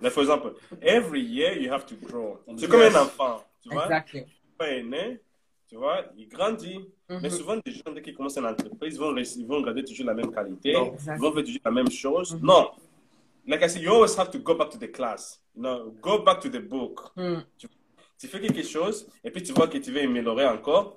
[0.00, 2.38] Like for example, every year you have to grow.
[2.58, 3.84] C'est comme un enfant, tu vois.
[3.84, 4.24] Exactly.
[4.58, 5.18] Quand il est né,
[5.68, 6.80] tu vois, il grandit.
[7.08, 7.20] Mhm.
[7.22, 9.82] Mais souvent, des gens, dès qu'ils commencent une entreprise, ils vont, rester- ils vont garder
[9.84, 10.74] toujours la même qualité.
[10.74, 10.94] Non.
[11.06, 12.34] Ils vont faire toujours la même chose.
[12.34, 12.46] Mhm.
[12.46, 12.70] Non.
[13.46, 15.38] Like I said, you always have to go back to the class.
[15.54, 17.12] You know, go back to the book.
[17.16, 17.44] Mm.
[18.18, 20.96] Tu fais quelque chose, et puis tu vois que tu veux améliorer encore,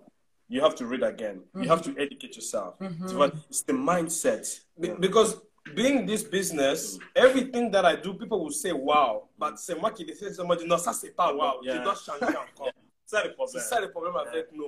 [0.50, 1.42] you have to read again.
[1.54, 1.64] Mhm.
[1.64, 2.76] You have to educate yourself.
[2.80, 3.08] Mhm.
[3.10, 4.62] Tu vois, it's the mindset.
[4.80, 5.38] Be- Because
[5.76, 9.28] being this business, everything that I do, people will say wow.
[9.38, 11.62] But c'est moi qui décide, c'est moi qui dis non, ça c'est pas wow.
[11.62, 11.78] Yeah.
[11.78, 12.72] Je dois changer encore.
[13.10, 13.64] C'est ça le C'est problème.
[13.64, 14.68] ça le problème avec nous.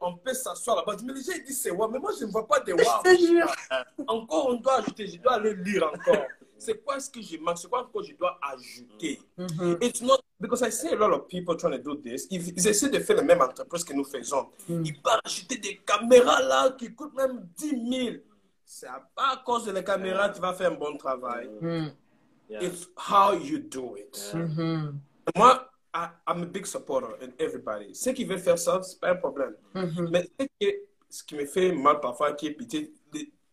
[0.00, 2.30] On peut s'asseoir là-bas, mais les gens ils disent c'est wow, mais moi je ne
[2.30, 2.78] vois pas de wow.
[2.78, 3.50] Je te jure.
[4.06, 6.26] Encore on doit ajouter, je dois aller lire encore.
[6.58, 9.22] C'est quoi ce que je manque, c'est quoi encore je dois ajouter?
[9.38, 9.78] Mhm.
[9.80, 12.26] It's not because I see a lot of people trying to do this.
[12.30, 14.48] Ils, ils essaient de faire la même entreprise que nous faisons.
[14.68, 14.82] Mm.
[14.84, 18.16] Ils partent acheter des caméras là qui coûtent même 10 000.
[18.64, 21.48] C'est pas à cause de la caméra que tu vas faire un bon travail.
[21.60, 21.86] Mm.
[22.50, 22.62] Yeah.
[22.64, 24.32] It's how you do it.
[24.34, 24.98] Mhm.
[25.36, 25.77] Moi, I,
[26.26, 27.94] I'm a big supporter in everybody.
[27.94, 29.54] Ceux qui veulent faire ça, c'est pas un problème.
[29.74, 30.08] Mhm.
[30.10, 30.74] Mais ce qui,
[31.08, 32.92] ce qui me fait mal parfois, qui est pitié,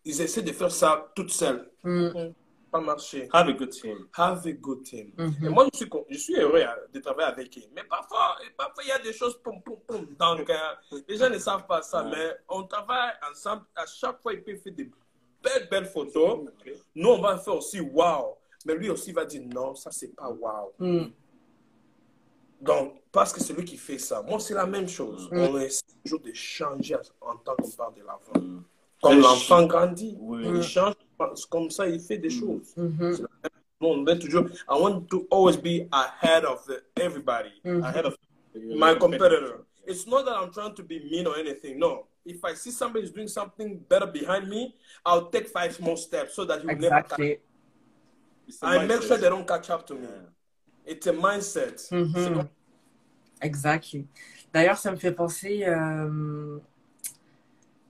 [0.05, 1.69] ils essaient de faire ça toutes seules.
[1.83, 2.33] Mm.
[2.71, 3.27] Pas marcher.
[3.31, 4.07] Have a good team.
[4.17, 5.11] Have a good team.
[5.17, 5.45] Mhm.
[5.45, 7.61] Et moi, je suis, je suis heureux hein, de travailler avec eux.
[7.73, 10.05] Mais parfois, parfois, il y a des choses, poum, poum, poum.
[10.19, 13.63] Donc, euh, les gens ne savent pas ça, mais on travaille ensemble.
[13.75, 14.91] À chaque fois, il peut faire des
[15.41, 16.49] belles, belles photos.
[16.93, 18.37] Nous, on va faire aussi wow.
[18.65, 20.73] Mais lui aussi va dire non, ça, c'est pas wow.
[22.65, 22.67] Mm.
[22.67, 24.21] Donc, parce que c'est lui qui fait ça.
[24.23, 25.29] Moi, c'est la même chose.
[25.31, 25.37] Mm.
[25.39, 28.39] On essaie toujours de changer en tant qu'on parle de l'enfant.
[28.39, 28.63] Mm.
[29.01, 30.43] Comme l'enfant grandit, Oui.
[30.47, 30.95] il change.
[31.49, 32.73] Comme ça, il fait des choses.
[32.75, 33.27] Mhm.
[33.79, 37.83] Nous, on doit toujours, I want to always be ahead of the, everybody, Mhm.
[37.83, 38.15] ahead of
[38.53, 39.63] my competitor.
[39.87, 41.77] It's not that I'm trying to be mean or anything.
[41.77, 42.07] No.
[42.25, 44.73] If I see somebody is doing something better behind me,
[45.05, 47.39] I'll take five more steps so that you will never catch Exactly.
[48.63, 50.07] I make sure they don't catch up to me.
[50.07, 50.93] Yeah.
[50.93, 51.79] It's a mindset.
[51.79, 51.89] C'est
[52.33, 52.49] comme-
[53.41, 54.05] Exactly.
[54.53, 56.57] D'ailleurs, ça me fait penser, euh,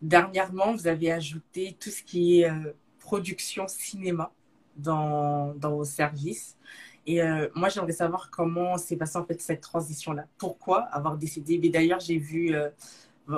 [0.02, 4.32] dernièrement, vous avez ajouté tout ce qui est euh, production cinéma
[4.76, 6.58] dans, vos services.
[7.06, 10.26] Et euh, moi, j'aimerais savoir comment s'est passée en fait cette transition-là.
[10.38, 11.60] Pourquoi avoir décidé?
[11.60, 12.56] Mais d'ailleurs, j'ai vu,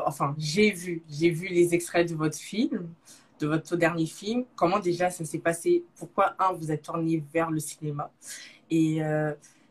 [0.06, 2.88] enfin, j'ai vu, j'ai vu les extraits de votre film,
[3.40, 4.46] de votre dernier film.
[4.56, 5.84] Comment déjà ça s'est passé?
[5.98, 8.10] Pourquoi un, vous êtes tourné vers le cinéma?
[8.72, 9.02] Et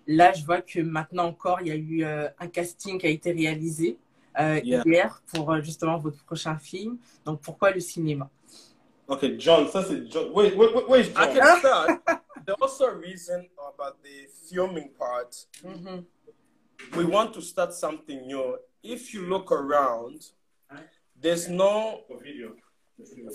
[0.06, 3.10] Là, je vois que maintenant encore, il y a eu euh, un casting qui a
[3.10, 3.98] été réalisé
[4.38, 4.82] euh, Yeah.
[4.84, 6.98] hier pour euh, justement votre prochain film.
[7.24, 8.28] Donc, pourquoi le cinéma?
[9.08, 10.30] Ok, John, ça c'est John.
[10.34, 11.34] Wait, wait, wait, wait, I John.
[11.34, 11.90] can start.
[12.44, 15.46] There's also a reason about the filming part.
[15.64, 16.04] Mhm.
[16.96, 18.58] We want to start something new.
[18.82, 20.30] If you look around,
[21.20, 22.04] there's no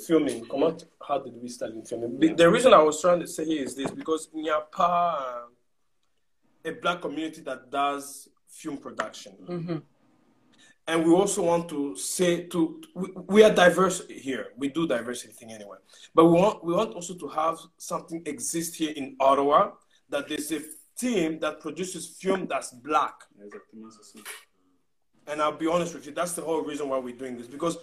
[0.07, 0.45] filming.
[0.47, 2.19] Comment, how did we start in filming?
[2.19, 5.47] The, the reason I was trying to say here is this because in Yapa,
[6.65, 9.34] a black community that does film production.
[9.47, 9.82] Mhm.
[10.88, 15.32] and we also want to say to we, we are diverse here we do diversity
[15.32, 15.78] thing anyway
[16.15, 19.71] but we want we want also to have something exist here in ottawa
[20.10, 20.60] that there's a
[20.97, 24.24] team that produces film that's black Exactement, c'est ça.
[25.28, 27.78] and i'll be honest with you that's the whole reason why we're doing this because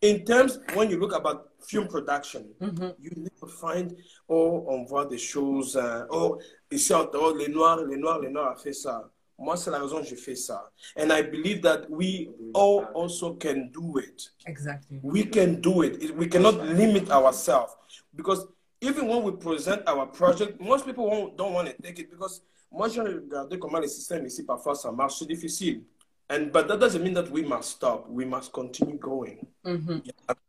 [0.00, 2.94] in terms when you look about film production Mhm.
[3.00, 3.96] you never find
[4.28, 6.40] oh on voit des choses euh, oh
[6.74, 9.10] ici oh, les noirs les noirs les noirs a fait ça.
[9.38, 10.70] Moi c'est la raison que j'ai fait ça.
[10.96, 14.30] And i believe that we all also can do it.
[14.46, 15.00] Exactly.
[15.02, 16.14] we can do it.
[16.16, 17.76] We cannot limit ourselves.
[18.14, 18.46] Because
[18.80, 22.10] even when we present our project most people won't, don't want to take it.
[22.10, 25.82] Because moi j'ai regardé comment le système ici parfois ça marche c'est difficile.
[26.30, 28.08] And but that doesn't mean that we must stop.
[28.08, 29.46] We must continue going.
[29.64, 30.02] Mhm.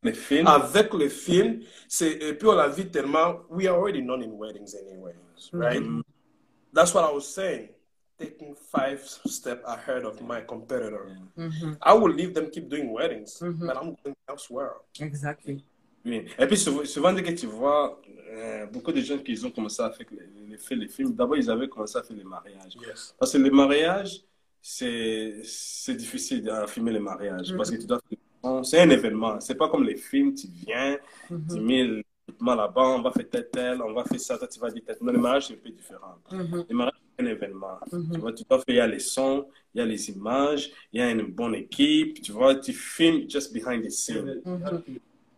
[0.03, 4.01] Les films, avec le film, c'est, et puis on l'a vu tellement, we are already
[4.01, 5.13] known in weddings anyway,
[5.51, 5.83] right?
[6.75, 7.69] that's what I was saying.
[8.19, 11.17] Taking five step ahead of my competitor.
[11.37, 11.73] Mm-hmm.
[11.81, 13.65] I will leave them keep doing weddings, mm-hmm.
[13.67, 14.75] but I'm going elsewhere.
[14.99, 15.63] Exactly.
[16.05, 16.25] Oui.
[16.37, 17.99] Et puis souvent, dès que tu vois
[18.31, 21.49] euh, beaucoup de gens qui ont commencé à faire les, les, les films, d'abord ils
[21.49, 22.75] avaient commencé à faire les mariages.
[22.87, 23.15] Yes.
[23.17, 24.21] Parce que les mariages,
[24.61, 27.57] c'est, c'est difficile de filmer les mariages mm-hmm.
[27.57, 27.99] parce que tu dois
[28.63, 29.39] c'est un événement.
[29.39, 30.97] C'est pas comme les films, tu viens,
[31.31, 32.03] mm-hmm
[32.41, 34.97] là-bas, on va faire tel, tel, on va faire ça, toi tu vas dire tel.
[35.01, 36.15] Mais le mariage, c'est un peu différent.
[36.31, 36.65] Mhm.
[36.69, 37.79] Le mariage, c'est un événement.
[37.89, 38.17] Tu mhm.
[38.17, 40.99] vois, tu dois faire, il y a les sons, il y a les images, il
[40.99, 44.41] y a une bonne équipe, tu vois, tu filmes just behind the scenes.
[44.45, 44.83] Mhm.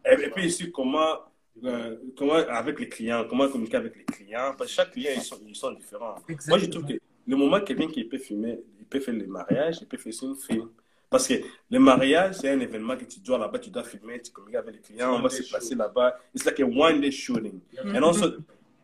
[0.10, 1.20] Et, puis ici, comment,
[1.64, 5.56] euh, comment, avec les clients, comment communiquer avec les clients, parce que chaque client, ils
[5.56, 6.16] sont, différents.
[6.48, 6.94] Moi, je trouve que
[7.28, 10.14] le moment que quelqu'un qui peut filmer, il peut faire le mariage, il peut faire
[10.14, 10.70] son film
[11.10, 11.36] parce que
[11.70, 14.76] le mariage, c'est un événement que tu dois là-bas, tu dois filmer, tu communiques avec
[14.76, 16.18] les clients, on va se placer là-bas.
[16.36, 17.62] It's like a one-day shooting.
[17.96, 18.34] And also,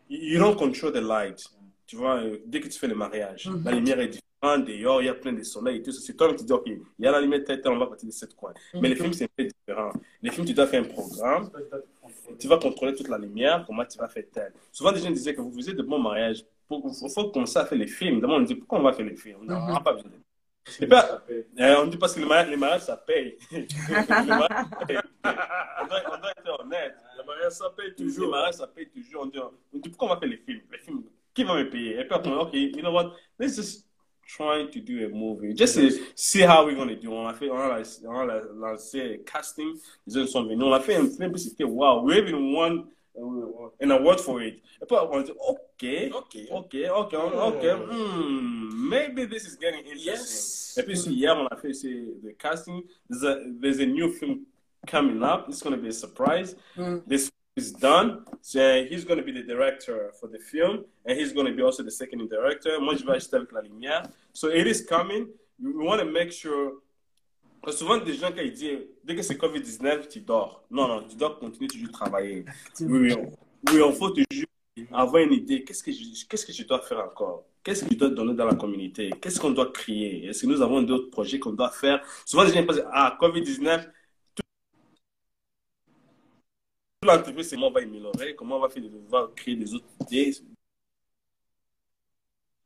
[0.08, 1.44] you don't control the light.
[1.86, 3.62] Tu vois, euh, dès que tu fais le mariage, Mhm.
[3.64, 6.00] la lumière est différente, dehors, il y a plein de soleil et tout ça.
[6.00, 8.06] C'est toi qui dis, OK, il y a la lumière telle, telle, on va partir
[8.08, 8.54] de cette coin.
[8.80, 9.92] Mais les films, c'est un peu différent.
[10.22, 11.50] Les films, tu dois faire un programme,
[12.38, 14.52] tu vas contrôler toute la lumière, comment tu vas faire tel.
[14.72, 16.42] Souvent, des gens disaient que vous faisiez de bons mariages.
[16.70, 16.80] Il
[17.14, 18.20] faut commencer à faire les films.
[18.20, 19.36] D'abord, on dit, pourquoi on va faire les films?
[19.42, 20.16] On n'a pas besoin de
[20.64, 20.88] puis,
[21.60, 23.36] euh, on dit parce que le mariage, le mariage ça paye.
[23.52, 24.98] Le mariage, ça paye.
[25.24, 26.94] on, doit, on doit être honnête.
[27.18, 28.30] Le mariage, ça paye Le toujours.
[28.30, 29.22] mariage, ça paye toujours.
[29.22, 31.68] On dit, on dit, pourquoi on va faire les films Les films, qui va me
[31.68, 33.86] payer Et puis après, OK, you know what Let's just
[34.26, 35.54] try to do a movie.
[35.54, 37.12] Just to see how we're going to do.
[37.12, 39.74] On a fait, on a, on a lancé casting.
[40.06, 40.64] Les gens sont venus.
[40.64, 42.02] On a fait un film, puis c'était wow.
[42.02, 44.60] We even won an award for it.
[44.82, 46.48] Et puis on dit, OK, OK.
[46.50, 47.66] OK, OK, OK.
[47.90, 50.12] Hmm, maybe this is getting interesting.
[50.12, 50.74] Yes.
[50.76, 52.82] Et puis ici, hier, on a fait c'est the casting.
[53.08, 54.46] There's a, there's a new film
[54.86, 55.48] coming up.
[55.48, 56.56] It's going to be a surprise.
[56.76, 57.02] Mm.
[57.06, 58.24] This is done.
[58.40, 61.62] So he's going to be the director for the film, and he's going to be
[61.62, 62.80] also the second director.
[62.80, 64.10] Moi, je vais acheter avec la lumière.
[64.32, 65.28] So it is coming.
[65.62, 66.72] We want to make sure.
[67.64, 70.64] Que souvent, des gens, quand ils disent, dès que c'est COVID-19, tu dors.
[70.70, 72.44] Non, non, tu dois continuer toujours travailler.
[72.80, 73.32] Oui, oui, on-
[73.72, 74.46] oui, il faut toujours
[74.92, 75.64] avoir une idée.
[75.64, 77.44] Qu'est-ce que je, qu'est-ce que je dois faire encore?
[77.62, 79.10] Qu'est-ce que je dois donner dans la communauté?
[79.20, 80.26] Qu'est-ce qu'on doit créer?
[80.26, 82.04] Est-ce que nous avons d'autres projets qu'on doit faire?
[82.26, 83.90] Souvent, les gens pensent, ah, COVID-19,
[84.34, 84.42] tout
[87.06, 89.86] l'entreprise, c'est comment on va améliorer, comment on va, faire, on va créer des autres
[90.02, 90.34] idées?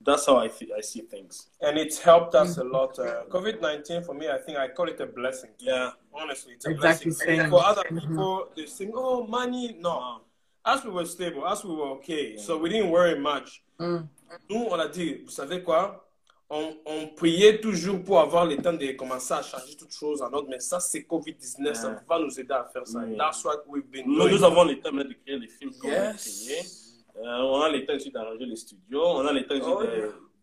[0.00, 1.48] That's how I, th- I see things.
[1.60, 2.98] And it's helped us a lot.
[2.98, 5.50] Uh, COVID 19, for me, I think I call it a blessing.
[5.58, 5.90] Yeah.
[6.14, 7.38] Honestly, it's a Exactly blessing.
[7.40, 7.50] same.
[7.50, 8.00] For other Mhm.
[8.00, 9.76] people, they think, oh, money.
[9.80, 10.20] No.
[10.64, 13.62] As we were stable, as we were okay, so we didn't worry much.
[13.80, 14.06] Mm.
[14.50, 16.04] Nous, on a dit, vous savez quoi?
[16.50, 20.32] On, on priait toujours pour avoir le temps de commencer à changer toutes choses en
[20.32, 23.00] ordre, mais ça, c'est COVID-19, ça va nous aider à faire ça.
[23.00, 23.16] Oui.
[23.16, 24.30] That's what we've been Nous, doing.
[24.32, 26.87] nous avons le temps maintenant de créer les films qu'on va Yes.
[27.20, 29.02] Euh, on a le temps aussi d'arranger les studios.
[29.04, 29.82] On a le temps aussi Oh,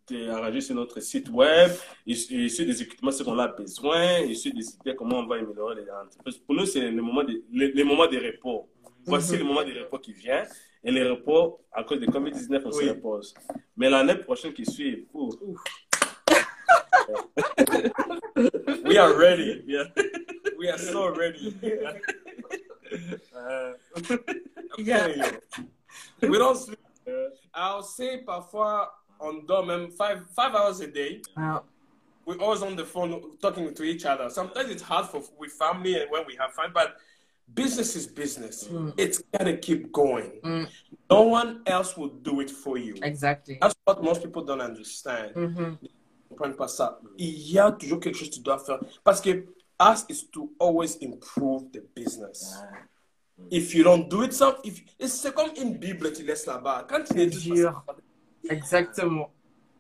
[0.10, 1.72] de- d'arranger sur notre site web.
[2.06, 4.18] Et, et sur des équipements, ce qu'on a besoin.
[4.20, 6.38] Et sur des idées, comment on va améliorer les entreprises.
[6.40, 8.70] Pour nous, c'est le moment de, le, le moment de repos.
[9.06, 9.40] Voici Mhm.
[9.40, 10.44] le moment de repos qui vient.
[10.84, 12.86] Et le repos, à cause de COVID-19, on Oui.
[12.86, 13.34] se repose.
[13.78, 15.36] Mais l'année prochaine qui suit, ouf.
[18.86, 19.64] We are ready.
[19.68, 19.86] Yeah.
[20.60, 21.56] We are so ready.
[23.36, 23.74] Euh,
[24.78, 25.08] Yeah.
[26.22, 26.80] We don't sleep.
[27.54, 28.88] I'll say parfois
[29.20, 31.22] on dort même five five hours a day.
[31.38, 31.64] Wow.
[32.26, 34.30] We're always on the phone talking to each other.
[34.30, 36.96] Sometimes it's hard for with family and when we have fun, but
[37.54, 38.68] business is business.
[38.98, 40.32] It's gotta keep going.
[40.44, 40.68] Mm.
[41.12, 42.96] No one else will do it for you.
[43.04, 43.60] Exactly.
[43.62, 45.36] That's what most people don't understand.
[45.36, 45.78] Mhm.
[45.84, 45.92] Ils
[46.30, 47.00] comprennent pas ça.
[47.18, 48.80] Il y a toujours quelque chose que tu dois faire.
[49.04, 49.46] Parce que
[49.80, 52.58] us is to always improve the business.
[53.52, 56.86] If you don't do it, some, if, c'est comme une Bible, tu laisses là-bas.
[56.90, 57.84] Quand tu n'étudies pas Dur.
[57.88, 57.96] ça,
[58.56, 59.32] Exactement.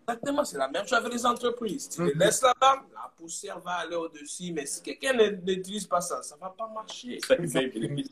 [0.07, 1.89] Exactement, c'est la même chose avec les entreprises.
[1.89, 2.19] Tu les Mhm.
[2.19, 6.35] laisses là-bas, la poussière va aller au-dessus, mais si quelqu'un ne- n'utilise pas ça, ça
[6.39, 7.17] va pas marcher.
[7.21, 8.09] c'est ça qui fait bénéfice.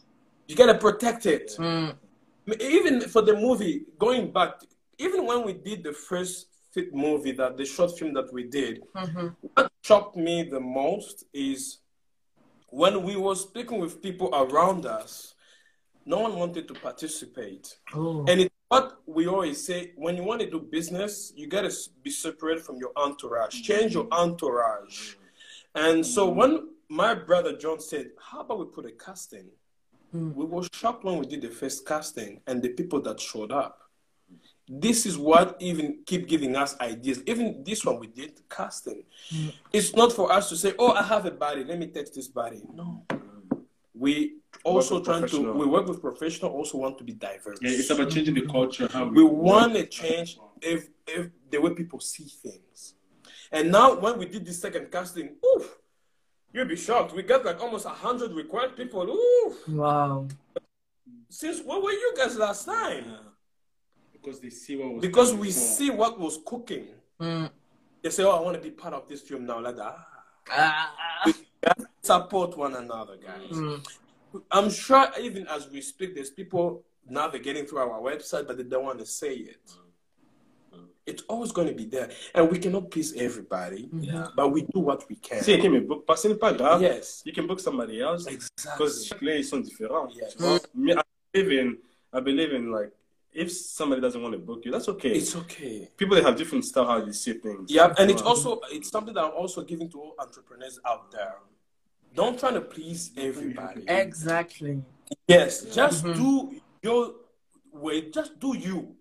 [0.49, 1.55] You gotta protect it.
[1.59, 1.89] Mm.
[2.59, 4.61] Even for the movie, going back,
[4.97, 8.81] even when we did the first fi- movie, that the short film that we did,
[8.95, 9.35] Mhm.
[9.55, 11.79] what shocked me the most is
[12.71, 15.32] when we were speaking with people around us,
[16.05, 17.77] no one wanted to participate.
[17.93, 18.25] Oh.
[18.27, 21.73] And it's what we always say when you want to do business, you got to
[22.01, 23.73] be separate from your entourage, mm-hmm.
[23.73, 25.15] change your entourage.
[25.15, 25.85] Mm-hmm.
[25.85, 26.39] And so mm-hmm.
[26.39, 29.49] when my brother John said, How about we put a casting?
[30.13, 30.35] Mm.
[30.35, 33.79] We were shocked when we did the first casting and the people that showed up.
[34.67, 37.21] This is what even keep giving us ideas.
[37.25, 39.03] Even this one we did casting.
[39.29, 39.49] Hmm.
[39.73, 41.65] It's not for us to say, "Oh, I have a body.
[41.65, 43.03] Let me text this body." No,
[43.93, 46.51] we also trying to we work with professional.
[46.51, 47.59] Also want to be diverse.
[47.61, 48.87] Yeah, it's about changing the culture.
[48.91, 52.95] How we want to change if if the way people see things.
[53.51, 55.77] And now when we did the second casting, oof,
[56.51, 57.13] you'll be shocked.
[57.13, 59.67] We got like almost a hundred required People, oof.
[59.67, 60.27] Wow.
[61.29, 63.05] Since where were you guys last time?
[64.13, 65.61] because they see what was Because we before.
[65.61, 66.87] see what was cooking.
[67.19, 67.49] Mm.
[68.01, 69.97] They say, "Oh, I want to be part of this film now." Like that.
[70.49, 71.23] Ah.
[72.03, 73.57] Support one another, guys.
[73.57, 73.81] Mm.
[74.51, 78.83] I'm sure even as we speak, there's people navigating through our website, but they don't
[78.83, 79.65] want to say it.
[80.73, 80.79] Mm.
[80.79, 80.85] Mm.
[81.05, 84.03] It's always going to be there, and we cannot please everybody, mm-hmm.
[84.03, 84.27] Yeah.
[84.35, 85.41] but we do what we can.
[85.43, 86.81] Si quelqu'un me book, parce que n'est pas grave.
[86.81, 88.27] Yes, You can book somebody else.
[88.27, 88.71] exactly.
[88.77, 90.09] Because chaque client, ils sont différents.
[90.13, 90.35] Yes.
[90.35, 91.77] tu I believe in,
[92.11, 92.91] I believe in like,
[93.31, 95.11] if somebody doesn't want to book you, that's okay.
[95.13, 95.89] It's okay.
[95.95, 97.71] People that have different style how they see things.
[97.71, 101.35] Yeah, and it's also it's something that I'm also giving to all entrepreneurs out there.
[102.13, 103.83] Don't try to please everybody.
[103.87, 104.83] Exactly.
[105.27, 106.15] Yes, just Mhm.
[106.15, 107.15] do your
[107.71, 108.09] way.
[108.09, 108.95] Just do you.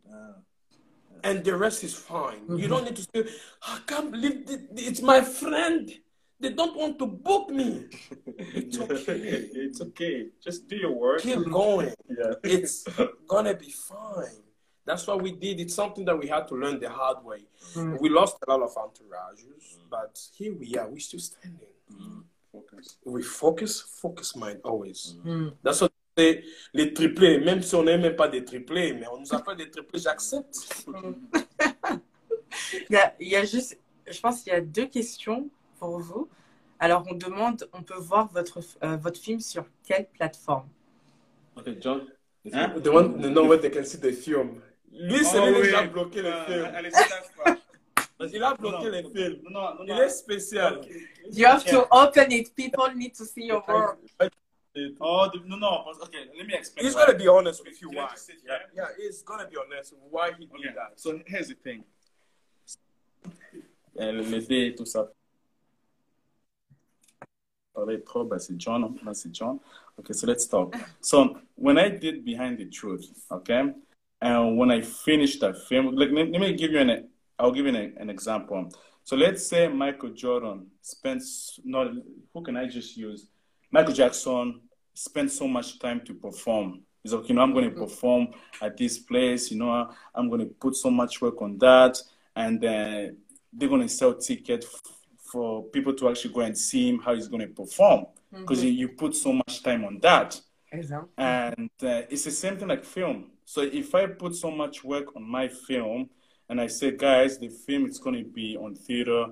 [1.25, 2.43] and the rest is fine.
[2.59, 5.89] You don't need to say, I can't believe th- th- it's my friend.
[6.41, 7.69] They don't want to book me.
[8.59, 9.21] It's okay.
[9.67, 10.31] it's okay.
[10.43, 11.21] Just do your work.
[11.21, 11.95] Keep going.
[12.09, 12.33] Yeah.
[12.43, 12.83] It's
[13.29, 14.43] gonna be fine.
[14.85, 15.61] That's what we did.
[15.61, 17.43] It's something that we had to learn the hard way.
[17.75, 18.01] Mm.
[18.01, 20.89] We lost a lot of entourages, but here we are.
[20.91, 21.69] We're still standing.
[22.53, 22.99] Focus.
[23.07, 25.17] We focus, focus mind always.
[25.25, 25.49] Mm.
[25.65, 27.39] That's what c'est les triplés.
[27.39, 30.85] Même si on n'est même pas des triplés, mais on nous appelle des triplés, j'accepte.
[32.91, 35.99] Il y a, il y a juste, je pense qu'il y a deux questions pour
[35.99, 36.29] vous.
[36.79, 40.69] Alors, on demande, on peut voir votre, euh, votre film sur quelle plateforme?
[41.57, 42.07] Okay, John.
[42.53, 42.75] Hein?
[42.83, 44.61] They want to know where they can see the film.
[44.93, 45.69] Lui, c'est Oh, lui oui.
[45.71, 46.75] qui a bloqué le Euh, film.
[46.75, 47.55] allez, c'est
[48.23, 48.37] la fois.
[48.39, 49.41] Il a bloqué Non, les films.
[49.45, 50.81] Non, non, non, Il est spécial.
[51.33, 52.55] You have to open it.
[52.55, 53.99] People need to see your work.
[55.01, 55.85] Oh, the- no, no.
[56.05, 56.87] Okay, let me explain.
[56.87, 58.09] He's gonna be honest with you Can why.
[58.13, 58.59] just sit here?
[58.75, 60.99] Yeah, he's gonna be honest why he Okay, did that.
[60.99, 61.85] so here's the thing.
[64.01, 65.13] Euh, le bébé et tout ça.
[67.75, 68.85] Parler trop, bah, c'est John.
[68.85, 68.95] hein.
[69.03, 69.59] Bah, c'est John.
[69.99, 70.75] Okay, so let's talk.
[71.01, 73.75] So when I did Behind the Truth, okay,
[74.21, 77.09] and when I finished that film, like let, let me give you an,
[77.39, 78.71] I'll give you an, an example.
[79.05, 83.27] So let's say Michael Jordan spends, no, who can I just use?
[83.71, 84.61] Michael Jackson
[84.95, 86.83] spent so much time to perform.
[87.03, 88.29] He's like, you know, I'm going to perform
[88.61, 89.51] at this place.
[89.51, 91.99] You know, I'm going to put so much work on that,
[92.37, 93.07] and uh,
[93.53, 94.81] they're going to sell tickets f-
[95.17, 98.71] for people to actually go and see him how he's going to perform because you,
[98.71, 100.41] you put so much time on that.
[100.73, 101.09] Exemple.
[101.19, 103.31] And uh, it's the same thing like film.
[103.45, 106.09] So if I put so much work on my film,
[106.53, 109.23] and I said, guys, the film is going to be on theater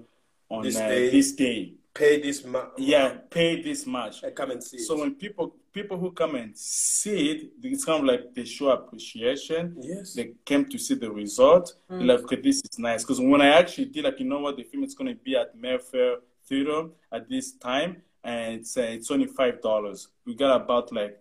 [0.48, 1.10] on This uh, day.
[1.10, 1.74] this day.
[1.92, 4.22] Pay this ma- Yeah, pay this much.
[4.22, 4.78] and come and see.
[4.78, 5.00] So it.
[5.00, 9.76] when people people who come and see it, it's kind of like they show appreciation.
[9.80, 11.74] yes, They came to see the result.
[11.88, 13.02] They're like, okay, this is nice.
[13.04, 15.36] Because when I actually did, like, you know what, the film is going to be
[15.36, 16.16] at Mayfair
[16.48, 16.80] Theater
[17.12, 20.08] at this time, and it's uh, it's only five dollars.
[20.26, 21.14] We got about like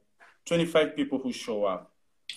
[0.46, 1.92] twenty five people who show up.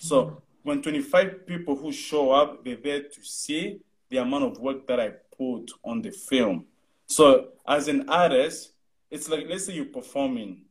[0.09, 4.59] So when twenty five people who show up, they're there to see the amount of
[4.59, 6.65] work that I put on the film.
[7.05, 8.73] So as an artist,
[9.11, 10.61] it's like let's say you're performing,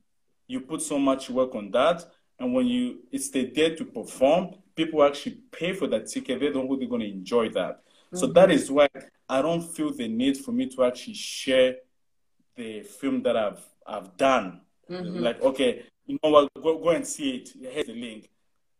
[0.46, 2.04] you put so much work on that,
[2.38, 6.40] and when you it's the day to perform, people actually pay for that ticket.
[6.40, 7.82] They don't really going to enjoy that.
[8.14, 8.58] So that mm-hmm.
[8.58, 8.88] is why
[9.28, 11.76] I don't feel the need for me to actually share
[12.56, 14.60] the film that I've I've done.
[14.90, 15.18] Mm-hmm.
[15.18, 16.50] Like okay, you know what?
[16.54, 17.52] Go go and see it.
[17.58, 18.28] Here's the link.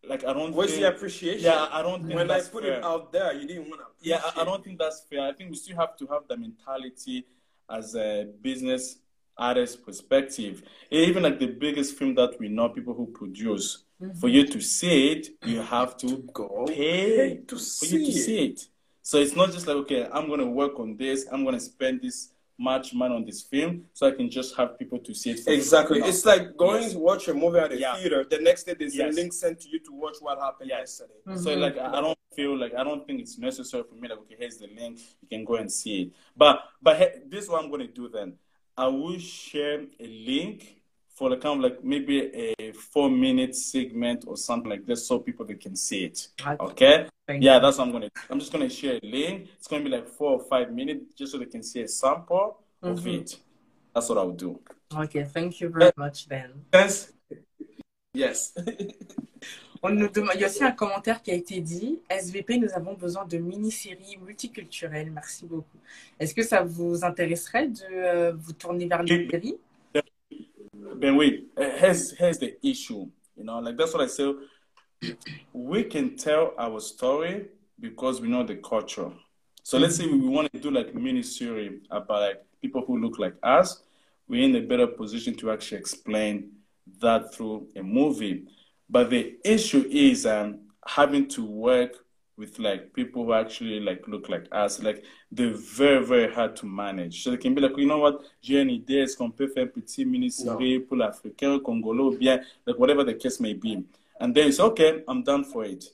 [0.09, 0.53] Like I don't.
[0.53, 1.45] where's think, the appreciation?
[1.45, 2.79] Yeah, I don't think when I put fair.
[2.79, 3.87] it out there, you didn't want to.
[4.01, 5.23] Yeah, I, I don't think that's fair.
[5.29, 7.25] I think we still have to have the mentality
[7.71, 8.99] as a business
[9.37, 10.63] artist perspective.
[10.91, 14.19] Even like the biggest film that we know, people who produce, mm-hmm.
[14.19, 18.13] for you to see it, you have to go pay to for you to it.
[18.13, 18.67] see it.
[19.03, 21.27] So it's not just like okay, I'm gonna work on this.
[21.31, 22.32] I'm gonna spend this
[22.63, 25.41] much money on this film, so I can just have people to see it.
[25.41, 26.01] For Exactly.
[26.01, 26.09] free.
[26.09, 26.93] It's like going Yes.
[26.93, 27.97] to watch a movie at the Yeah.
[27.97, 28.25] theater.
[28.25, 29.13] The next day, there's Yes.
[29.13, 30.81] a link sent to you to watch what happened Yes.
[31.01, 31.21] yesterday.
[31.27, 31.43] Mm-hmm.
[31.43, 34.19] So like I I don't feel like I don't think it's necessary for me like
[34.25, 36.13] okay here's the link you can go and see it.
[36.37, 38.39] But but he- this is what I'm gonna do then.
[38.77, 40.82] I will share a link
[41.23, 45.21] for the kind of like maybe a four minute segment or something like this so
[45.21, 46.29] people they can see it.
[46.59, 47.07] Okay?
[47.29, 47.61] Thank Yeah, you.
[47.63, 48.09] that's what I'm gonna.
[48.29, 49.47] I'm just gonna share a link.
[49.57, 52.57] It's gonna be like four or five minutes just so they can see a sample
[52.83, 53.21] of Mhm.
[53.21, 53.39] it.
[53.95, 54.59] That's what I'll do.
[55.05, 56.51] Okay, thank you very much, Ben.
[56.75, 57.13] Yes.
[58.15, 58.53] Yes.
[59.85, 62.73] On nous demande, il y a aussi un commentaire qui a été dit SVP, nous
[62.75, 65.11] avons besoin de mini-séries multiculturelles.
[65.11, 65.79] Merci beaucoup.
[66.21, 69.57] Est-ce que ça vous intéresserait de euh, vous tourner vers les séries?
[70.75, 73.07] Ben wait, uh, here's here's the issue.
[73.37, 74.33] You know, like that's what I say.
[75.53, 77.47] We can tell our story
[77.79, 79.11] because we know the culture.
[79.63, 83.19] So let's say we want to do like mini series about like people who look
[83.19, 83.83] like us.
[84.29, 86.53] We're in a better position to actually explain
[87.01, 88.45] that through a movie.
[88.89, 91.97] But the issue is um, having to work
[92.43, 94.83] with like people who actually like look like us.
[94.83, 97.23] Like they're very very hard to manage.
[97.23, 99.65] So they can be like, you know what, j'ai une idée, est-ce qu'on peut faire
[99.65, 103.85] une petite mini-série pour l'Africain, Congolais, ou bien like whatever the case may be.
[104.21, 105.85] And then it's okay, I'm done for it.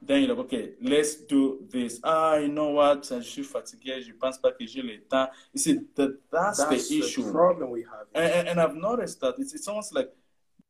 [0.00, 1.98] Then you're like, okay, let's do this.
[2.04, 5.28] Ah, you know what, je suis fatigué, je pense pas que j'ai le temps.
[5.52, 7.32] You see, that, that's, That's the the issue.
[7.32, 8.06] problem we have.
[8.14, 10.08] And, and, and I've noticed that it's, it's almost like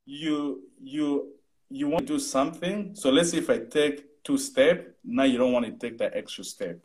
[0.07, 1.27] you you
[1.71, 2.95] you want to do something.
[2.95, 6.13] So let's say if I take two steps, now you don't want to take that
[6.15, 6.79] extra step.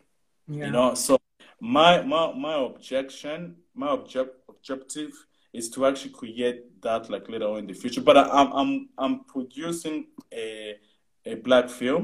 [0.47, 0.67] Yeah.
[0.67, 1.19] You know, so
[1.59, 5.11] my my my objection, my object objective
[5.51, 8.01] is to actually create that like later on in the future.
[8.01, 10.77] But I, I'm I'm I'm producing a
[11.25, 12.03] a black film.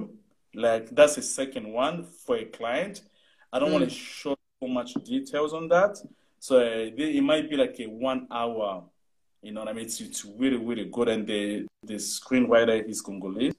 [0.53, 3.01] Like that's a second one for a client.
[3.53, 5.93] I don't want to show so much details on that.
[6.39, 8.83] So uh, it it might be like a one hour.
[9.41, 9.85] You know what I mean?
[9.85, 13.58] It's, it's really really good, and the the screenwriter is Congolese.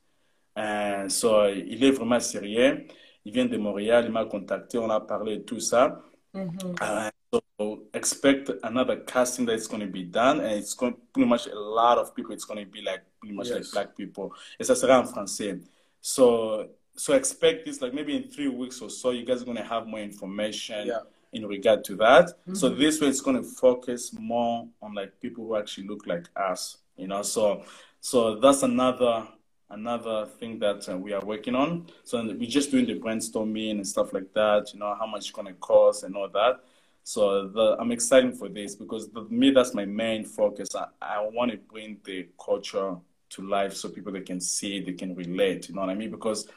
[0.59, 2.87] Euh, so, il est vraiment sérieux.
[3.25, 6.01] Il vient de Montréal, il m'a contacté, on a parlé de tout ça.
[6.33, 6.51] Mhm.
[6.81, 7.11] Uh,
[7.59, 11.55] so expect another casting that's going to be done, and it's going pretty much a
[11.55, 12.33] lot of people.
[12.33, 14.31] It's going to be like pretty much like black people.
[14.59, 15.61] Et ça sera en français.
[16.01, 19.11] So so expect this like maybe in three weeks or so.
[19.11, 21.01] You guys are going to have more information Yeah.
[21.33, 22.31] in regard to that.
[22.55, 26.27] So this way, it's going to focus more on like people who actually look like
[26.37, 26.79] us.
[26.97, 27.63] You know, so
[28.01, 29.27] so that's another
[29.71, 31.87] another thing that uh, we are working on.
[32.05, 34.73] So we're just doing the brainstorming and stuff like that.
[34.73, 36.61] You know, how much it's going to cost and all that.
[37.05, 40.75] So the, I'm excited for this because the, me, that's my main focus.
[40.75, 42.97] I, I want to bring the culture
[43.31, 45.69] to life so people they can see, they can relate.
[45.69, 46.11] You know what I mean?
[46.11, 46.49] Because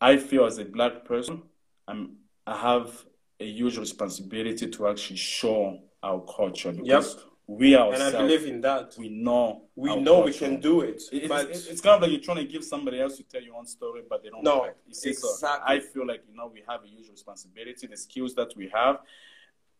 [0.00, 1.42] I feel as a black person,
[1.86, 3.04] I'm I have
[3.40, 7.16] a huge responsibility to actually show our culture because
[7.48, 8.14] we ourselves.
[8.14, 8.94] And I believe in that.
[8.98, 11.02] we know We our know we can do it.
[11.10, 13.42] It- but It's, it's kind of like you're trying to give somebody else to tell
[13.42, 14.44] your own story, but they don't.
[14.44, 15.76] No, like, you see, so exactly.
[15.76, 17.86] I feel like you know we have a huge responsibility.
[17.86, 18.98] The skills that we have,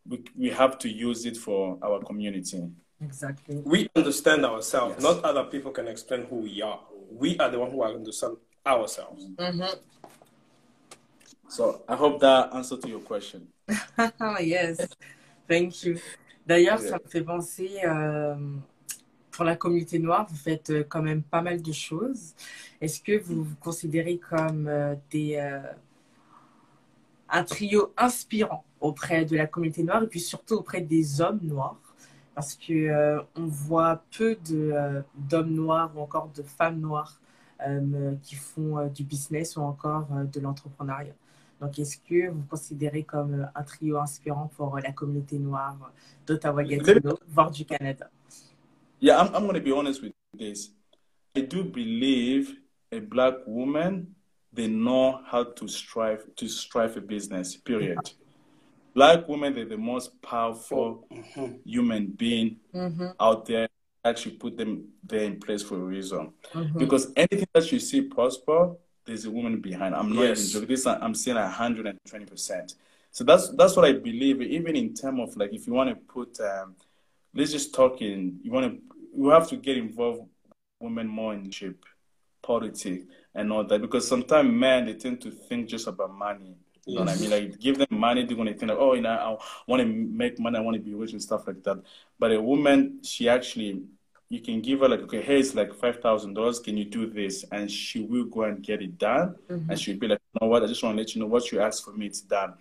[0.07, 2.67] we, we have to use it for our community.
[3.01, 3.61] Exactly.
[3.63, 4.95] we understand ourselves.
[4.95, 5.03] Yes.
[5.03, 6.81] Not other people can explain who we are.
[7.11, 9.25] We are the one who are understand ourselves.
[9.35, 9.77] Mm-hmm.
[11.47, 13.47] So I hope that answered to your question.
[14.41, 14.85] yes,
[15.47, 15.99] thank you.
[16.49, 18.33] D'ailleurs, ça me fait penser, euh,
[19.29, 22.33] pour la communauté noire, vous faites euh, quand même pas mal de choses.
[22.81, 25.61] Est-ce que vous vous considérez comme euh, des, euh,
[27.29, 31.79] un trio inspirant auprès de la communauté noire et puis surtout auprès des hommes noirs?
[32.33, 34.35] Parce que on voit peu
[35.15, 37.19] d'hommes noirs ou encore de femmes noires
[38.23, 41.13] qui font du business ou encore de l'entrepreneuriat.
[41.59, 45.91] Donc, est-ce que vous considérez comme euh, un trio inspirant pour euh, la communauté noire
[46.25, 48.09] d'Ottawa-Gatineau, voire du Canada?
[49.01, 50.71] Yeah, I'm, I'm going to be honest with this.
[51.35, 52.55] I do believe
[52.91, 54.07] a black woman,
[54.53, 57.55] they know how to strive to strive a business.
[57.55, 58.11] Period.
[58.95, 61.07] Black women, they're the most powerful
[61.65, 63.67] human being Mhm, out there.
[64.03, 66.31] Actually, put them there in place for a reason.
[66.53, 66.77] mhm.
[66.79, 68.75] Because anything that you see prosper,
[69.05, 69.95] there's a woman behind.
[69.95, 70.39] I'm not Yes.
[70.39, 70.67] even joking.
[70.75, 72.75] This I'm saying 120 percent.
[73.11, 74.41] So that's that's what I believe.
[74.41, 76.75] Even in terms of like, if you want to put, um,
[77.33, 78.39] let's just talk in.
[78.43, 78.81] You want to,
[79.17, 80.29] you have to get involved
[80.79, 81.83] women more in leadership,
[82.41, 83.81] politics, and all that.
[83.81, 86.55] Because sometimes men they tend to think just about money.
[86.85, 87.29] You know what I mean?
[87.29, 89.37] Like give them money, they're gonna think like, oh, you know, I
[89.67, 91.83] want to make money, I want to be rich and stuff like that.
[92.17, 93.83] But a woman, she actually,
[94.29, 96.59] you can give her like, okay, hey, it's like five thousand dollars.
[96.59, 97.43] Can you do this?
[97.51, 99.35] And she will go and get it done.
[99.49, 99.75] And mm-hmm.
[99.75, 100.63] she'll be like, you know what?
[100.63, 102.05] I just want to let you know what you asked for me.
[102.05, 102.53] It's done.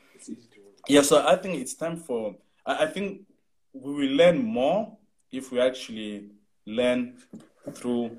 [0.88, 1.02] Yeah.
[1.02, 2.34] So I think it's time for.
[2.64, 3.22] I, I think
[3.74, 4.96] we will learn more
[5.30, 6.30] if we actually
[6.66, 7.18] learn
[7.74, 8.18] through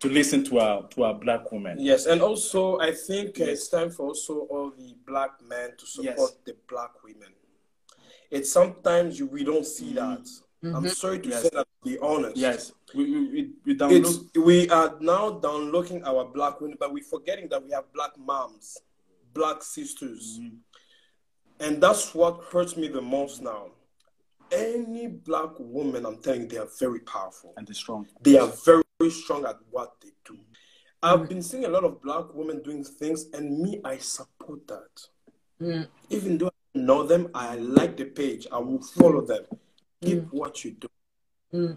[0.00, 1.76] to listen to our to our black women.
[1.78, 5.86] Yes, and also I think uh, it's time for also all the black men to
[5.86, 6.36] support Yes.
[6.46, 7.28] the black women.
[8.30, 9.94] It's sometimes you, we don't see mm-hmm.
[9.96, 10.28] that.
[10.62, 10.88] I'm mm-hmm.
[10.88, 11.42] sorry to Yes.
[11.42, 11.66] say that.
[11.84, 12.36] To be honest.
[12.36, 14.44] Yes, we we, we, we download.
[14.44, 18.78] we are now downlooking our black women, but we're forgetting that we have black moms,
[19.34, 20.40] black sisters.
[21.58, 23.68] And that's what hurts me the most now.
[24.52, 27.54] Any black woman, I'm telling you, they are very powerful.
[27.56, 28.06] and they're strong.
[28.22, 30.38] They are very, very strong at what they do.
[31.02, 35.08] I've been seeing a lot of black women doing things, and me, I support that.
[35.60, 35.88] Mm.
[36.10, 38.46] Even though I know them, I like the page.
[38.52, 39.44] I will follow them.
[40.04, 40.88] Keep what you do.
[41.52, 41.76] Mm.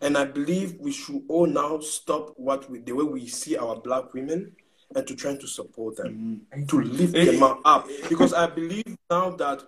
[0.00, 3.76] And I believe we should all now stop what we, the way we see our
[3.76, 4.52] black women
[4.94, 7.86] and to try to support them, to lift Eh, them up.
[8.08, 9.62] Because I believe now that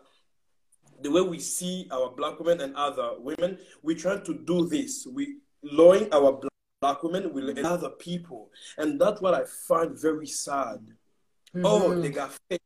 [1.01, 5.07] the way we see our black women and other women, we try to do this.
[5.07, 10.27] We lowering our black, black women with other people, and that's what I find very
[10.27, 10.81] sad.
[11.63, 12.61] Oh, they got fake.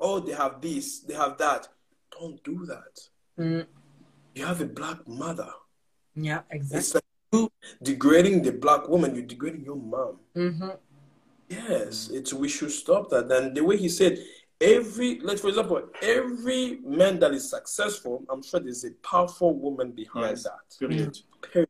[0.00, 1.68] Oh, they have this, they have that.
[2.10, 3.00] Don't do that.
[3.38, 3.66] Mm.
[4.34, 5.48] You have a black mother.
[6.14, 6.78] Yeah, exactly.
[6.78, 7.07] It's like you
[7.82, 9.14] degrading the black woman.
[9.14, 10.18] You're degrading your mom.
[10.36, 10.76] Mhm.
[11.48, 13.30] Yes, it's we should stop that.
[13.32, 14.18] And the way he said,
[14.60, 19.92] every like for example, every man that is successful, I'm sure there's a powerful woman
[19.92, 20.42] behind Yes.
[20.44, 20.78] that.
[20.78, 21.18] Period.
[21.40, 21.68] Period.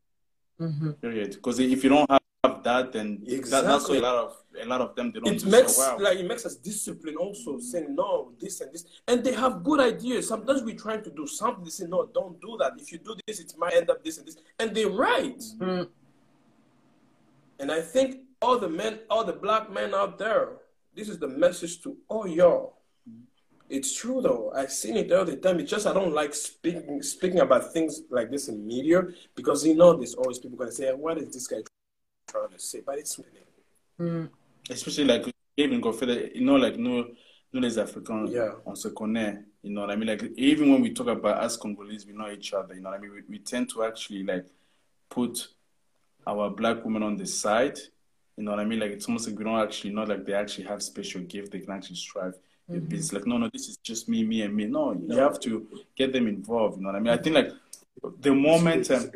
[0.61, 1.01] Mhm.
[1.01, 1.30] Period.
[1.34, 3.99] Because if you don't have that, then that, that's why Exactly.
[3.99, 6.02] a lot of a lot of them they don't It makes so well.
[6.04, 8.84] like it makes us discipline also saying no, this and this.
[9.06, 10.28] And they have good ideas.
[10.28, 12.72] Sometimes we're trying to do something, they say, no, don't do that.
[12.78, 14.36] If you do this, it might end up this and this.
[14.59, 15.38] And they're right.
[15.59, 15.88] Mm.
[17.61, 20.50] And I think all the men, all the black men out there,
[20.94, 22.74] this is the message to all y'all.
[23.68, 24.50] It's true though.
[24.56, 25.61] I've seen it all the time.
[25.61, 29.02] It's just I don't like speaking speaking about things like this in media
[29.34, 31.59] because you know there's always people gonna say, What is this guy
[32.28, 32.80] trying to say?
[32.84, 33.20] But it's
[34.00, 34.30] Mm.
[34.70, 35.24] Especially like
[35.56, 37.06] even go further, you know, like no,
[37.52, 38.52] no les Africans, Yeah.
[38.66, 39.44] on se connaît.
[39.62, 40.08] You know what I mean?
[40.08, 42.74] Like even when we talk about us Congolese, we know each other.
[42.74, 43.12] You know what I mean?
[43.12, 44.46] We, we tend to actually like
[45.10, 45.48] put
[46.26, 47.78] our black women on the side.
[48.36, 48.78] You know what I mean?
[48.78, 51.50] Like it's almost like we don't actually know like they actually have special gift.
[51.52, 52.34] They can actually strive.
[52.70, 52.94] Mm-hmm.
[52.94, 54.66] It's like no, no, this is just me, me, and me.
[54.66, 55.66] No, you have to
[55.96, 56.76] get them involved.
[56.76, 57.12] You know what I mean?
[57.12, 57.50] I think like
[58.20, 58.90] the moment.
[58.90, 59.11] Um,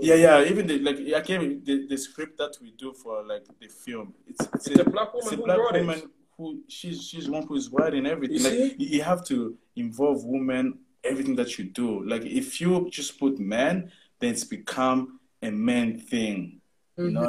[0.00, 0.44] yeah, yeah.
[0.44, 4.14] Even the like, I came the, the script that we do for like the film.
[4.26, 5.80] It's it's, It's a black woman it's a who black it.
[5.80, 6.02] woman
[6.36, 8.36] who she's she's one who is writing everything.
[8.38, 8.74] You like see?
[8.78, 12.04] you, you have to involve women everything that you do.
[12.06, 16.60] Like if you just put men, then it's become a man thing.
[16.96, 17.22] You know,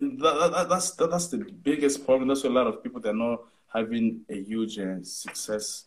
[0.00, 2.28] And that, that, that's that, that's the biggest problem.
[2.28, 3.40] That's why a lot of people they're not
[3.72, 5.84] having a huge uh, success.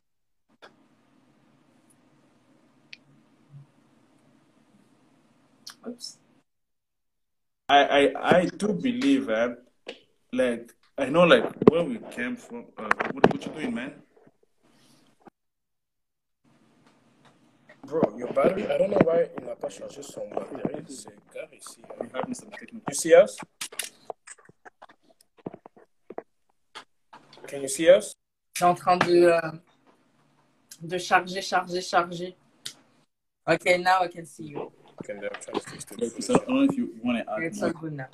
[5.87, 6.17] Oops.
[7.69, 9.55] I, I, I do believe, uh,
[10.31, 12.65] like, I know, like, where we came from.
[12.77, 13.93] Uh, what, what you doing, man?
[17.85, 20.85] Bro, your battery, I don't know why il n'a pas changé son batterie.
[20.87, 21.81] C'est gars ici.
[21.99, 22.81] We're having some technical.
[22.87, 23.37] You see us?
[27.47, 28.15] Can you see us?
[28.55, 29.51] C'est en train de, euh,
[30.81, 32.35] de charger, charger, charger.
[33.45, 34.71] Okay, now I can see you.
[35.03, 36.27] Okay, I'm trying to fix Okay, this.
[36.27, 37.67] so I don't know if you, want to add It's more.
[37.67, 38.07] all good now.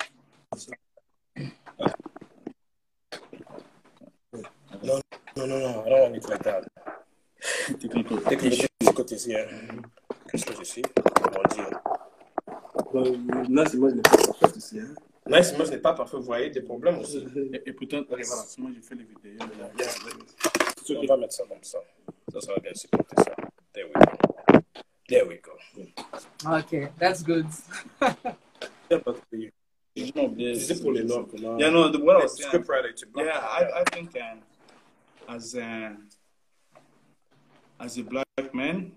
[4.82, 5.00] No,
[5.36, 5.84] no, no, no.
[5.84, 6.64] I don't want it like that.
[7.80, 8.18] Technical.
[8.18, 9.12] Qu'est-ce que je l'ai pas fait
[14.56, 14.80] ici.
[14.80, 14.94] Hein.
[15.28, 17.24] Nice image n'est pas parfait, vous voyez des problèmes aussi.
[17.52, 19.38] Et, et pourtant, voilà, c'est moi, j'ai fait les vidéos.
[19.58, 19.70] là.
[20.98, 21.78] On va mettre ça comme ça.
[22.32, 23.34] Ça, ça va bien supporter ça.
[23.72, 24.09] There we go.
[25.10, 25.52] There we go.
[26.46, 27.46] Ok, that's good.
[29.96, 31.26] C'est pour les noms.
[31.58, 32.48] Yeah, no, the, what I was saying.
[32.48, 34.38] Script writer to Yeah, I, I think um,
[35.28, 35.96] as a,
[37.80, 38.92] as a black man,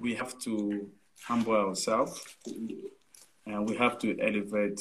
[0.00, 0.88] we have to
[1.26, 2.22] humble ourselves
[3.46, 4.80] and we have to elevate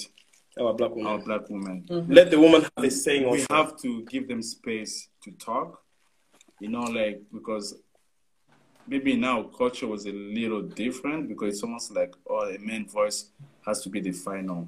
[0.60, 1.22] Our black our woman.
[1.26, 1.86] black women.
[2.08, 3.54] Let the woman have a saying We also.
[3.56, 5.82] have to give them space to talk,
[6.60, 7.76] you know, like because
[8.92, 13.30] maybe now culture was a little different because it's almost like oh, a main voice
[13.66, 14.68] has to be the final.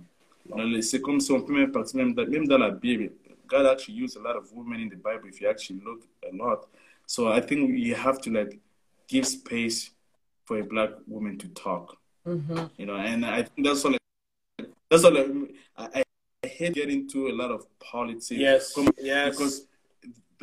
[0.81, 3.11] C'est comme si on peut même partir même dans, même dans la Bible.
[3.47, 6.35] God actually used a lot of women in the Bible if you actually look a
[6.35, 6.67] lot.
[7.05, 8.59] So I think you have to like
[9.07, 9.91] give space
[10.45, 11.97] for a black woman to talk.
[12.25, 12.65] Mm-hmm.
[12.77, 13.95] You know, and I think that's all.
[14.89, 15.17] That's all.
[15.77, 16.03] I,
[16.43, 18.31] I hate getting into a lot of politics.
[18.31, 19.65] Yes, Come- yes.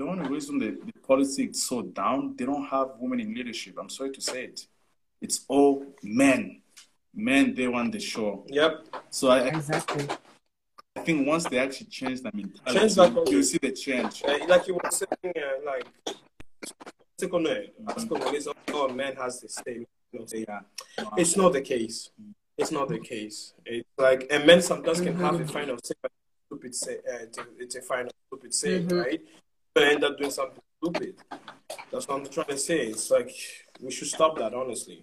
[0.01, 3.35] Because the only reason the, the politics is so down, they don't have women in
[3.35, 3.77] leadership.
[3.79, 4.67] I'm sorry to say it.
[5.21, 6.63] It's all men.
[7.15, 8.45] Men, they want the show.
[8.49, 8.87] Yep.
[9.11, 10.07] So I, Exactly.
[10.97, 14.23] I think once they actually change their mentality, Change that- you'll see the change.
[14.25, 15.87] Uh, like you were saying, uh, like,
[17.19, 17.75] take on it.
[17.95, 19.87] As Congolese, all men has the same.
[20.13, 20.61] You know, say, Yeah.
[21.17, 22.11] It's not the case.
[22.21, 22.31] Mm-hmm.
[22.57, 23.55] It's not the case.
[23.67, 25.47] It's like, and men sometimes can have a mm-hmm.
[25.47, 26.13] final say, but
[26.47, 29.21] stupid say, uh, it's, a, it's a final stupid say, right?
[29.81, 31.15] But end up doing something stupid.
[31.91, 32.89] That's what I'm trying to say.
[32.89, 33.35] It's like
[33.81, 35.03] we should stop that, honestly.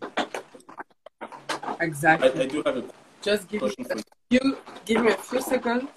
[1.79, 2.29] Exactly.
[2.43, 2.83] I do have a
[3.23, 5.89] Just give me question for a few, give me a few seconds.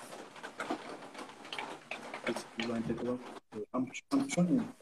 [2.27, 2.35] you.
[2.57, 3.21] You want to take a look?
[3.75, 4.73] I'm, I'm trying.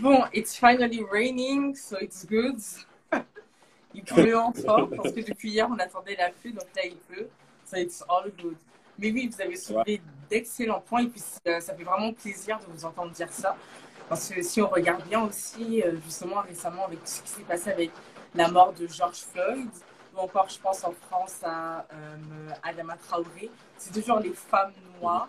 [0.00, 2.62] Bon, it's finally raining, so it's good.
[3.96, 7.28] Il pleut encore parce que depuis hier on attendait la pluie, donc là il pleut.
[7.64, 8.56] So it's all good.
[8.98, 12.66] Mais oui, vous avez soulevé d'excellents points et puis euh, ça fait vraiment plaisir de
[12.72, 13.56] vous entendre dire ça.
[14.08, 17.42] Parce que si on regarde bien aussi, euh, justement récemment avec tout ce qui s'est
[17.42, 17.90] passé avec
[18.34, 19.68] la mort de George Floyd,
[20.14, 25.28] ou encore je pense en France à euh, Adama Traoré, c'est toujours les femmes noires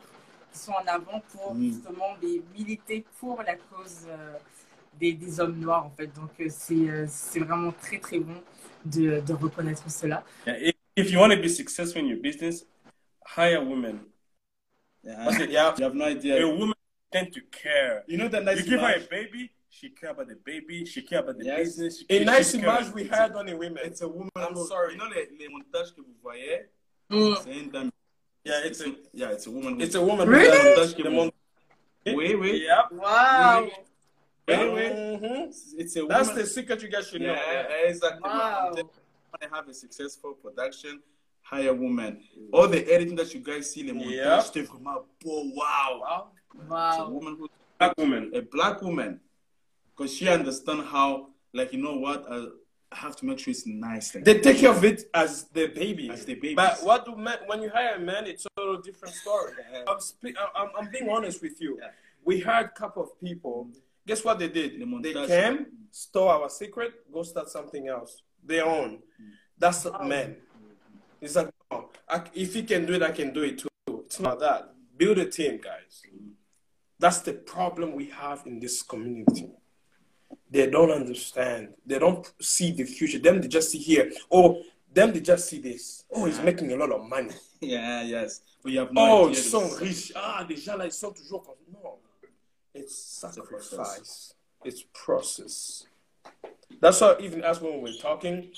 [0.54, 1.64] qui sont en avant pour Mm.
[1.64, 4.34] justement les militer pour la cause euh,
[5.00, 6.08] des, des hommes noirs en fait.
[6.08, 8.42] Donc euh, c'est euh, c'est vraiment très très bon
[8.86, 10.24] de, de reconnaître cela.
[10.46, 12.66] Yeah, if, you want to be successful in your business,
[13.36, 14.00] hire women.
[15.04, 16.44] Parce que, yeah, You have no idea.
[16.44, 16.74] a woman
[17.12, 18.04] tend to care.
[18.08, 19.10] You know that nice You give her a image?
[19.10, 21.60] baby, she care about the baby, she care about the Yes.
[21.78, 22.00] business.
[22.00, 23.80] She, A she nice care- image we had on a women.
[23.86, 24.30] It's a woman.
[24.36, 24.94] I'm sorry.
[24.94, 26.68] You know les, les montages que vous voyez,
[27.10, 27.36] Mm.
[27.42, 27.90] c'est une dame.
[28.44, 29.80] Yeah, it's a, Yeah, it's a woman.
[29.80, 30.28] It's a woman.
[30.28, 30.58] Really?
[30.58, 31.32] Montage que vous-
[32.16, 32.64] Oui, oui.
[32.66, 32.92] Yep.
[32.92, 33.64] Wow!
[33.64, 33.72] Oui,
[34.48, 35.20] oui.
[35.20, 35.54] Mhm.
[35.78, 36.18] It's a woman.
[36.18, 37.34] That's the secret you guys should know.
[37.34, 38.22] Yeah, exactly.
[38.24, 38.72] Wow.
[38.74, 38.92] Want
[39.42, 41.02] to have a successful production?
[41.42, 42.24] Hire woman.
[42.52, 44.44] All the editing that you guys see, les montages, Yeah.
[44.54, 45.06] they come out.
[45.26, 46.28] Oh, wow.
[46.54, 48.32] It's a woman who Black woman.
[48.34, 49.20] a black woman
[49.96, 52.48] because she understand how like you know what uh,
[52.92, 55.68] I have to make sure it's nice like, They take care of it as the
[55.68, 56.10] baby.
[56.10, 58.82] as the baby But what do men, when you hire a man, it's a total
[58.82, 59.54] different story.
[59.72, 59.84] Yeah.
[59.88, 61.78] I'm, spe- I'm, I'm being honest with you.
[61.80, 61.90] Yeah.
[62.24, 63.70] We hired a couple of people.
[64.08, 64.80] Guess what they did?
[64.80, 68.24] The They came, stole our secret, go start something else.
[68.42, 69.00] Their own.
[69.60, 70.38] That's men.
[71.22, 73.68] It's like, oh, I, if he can do it, I can do it too.
[74.06, 74.74] It's not that.
[74.96, 76.02] Build a team, guys.
[76.98, 79.52] That's the problem we have in this community.
[80.50, 81.74] They don't understand.
[81.86, 83.20] They don't see the future.
[83.20, 84.10] Them they just see here.
[84.32, 84.62] Oh,
[84.94, 86.06] them they just see this.
[86.12, 87.34] Oh, he's making a lot of money.
[87.62, 90.14] yeah yes but you have no Oh, idea ils sont riches.
[90.16, 91.98] Ah, les gens là, ils sont toujours comme non.
[92.78, 94.34] It's sacrifice.
[94.64, 95.86] It's process.
[96.82, 98.52] That's why even as when we're talking,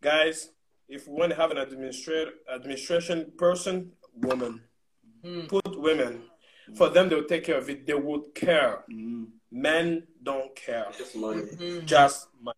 [0.00, 0.50] guys,
[0.88, 4.60] if we want to have an administrator administration person, woman,
[5.48, 6.22] put women.
[6.76, 7.86] For them, they'll take care of it.
[7.86, 8.84] They would care.
[8.90, 9.26] Mm.
[9.50, 10.86] Men don't care.
[10.96, 11.42] Just money.
[11.84, 12.56] Just money.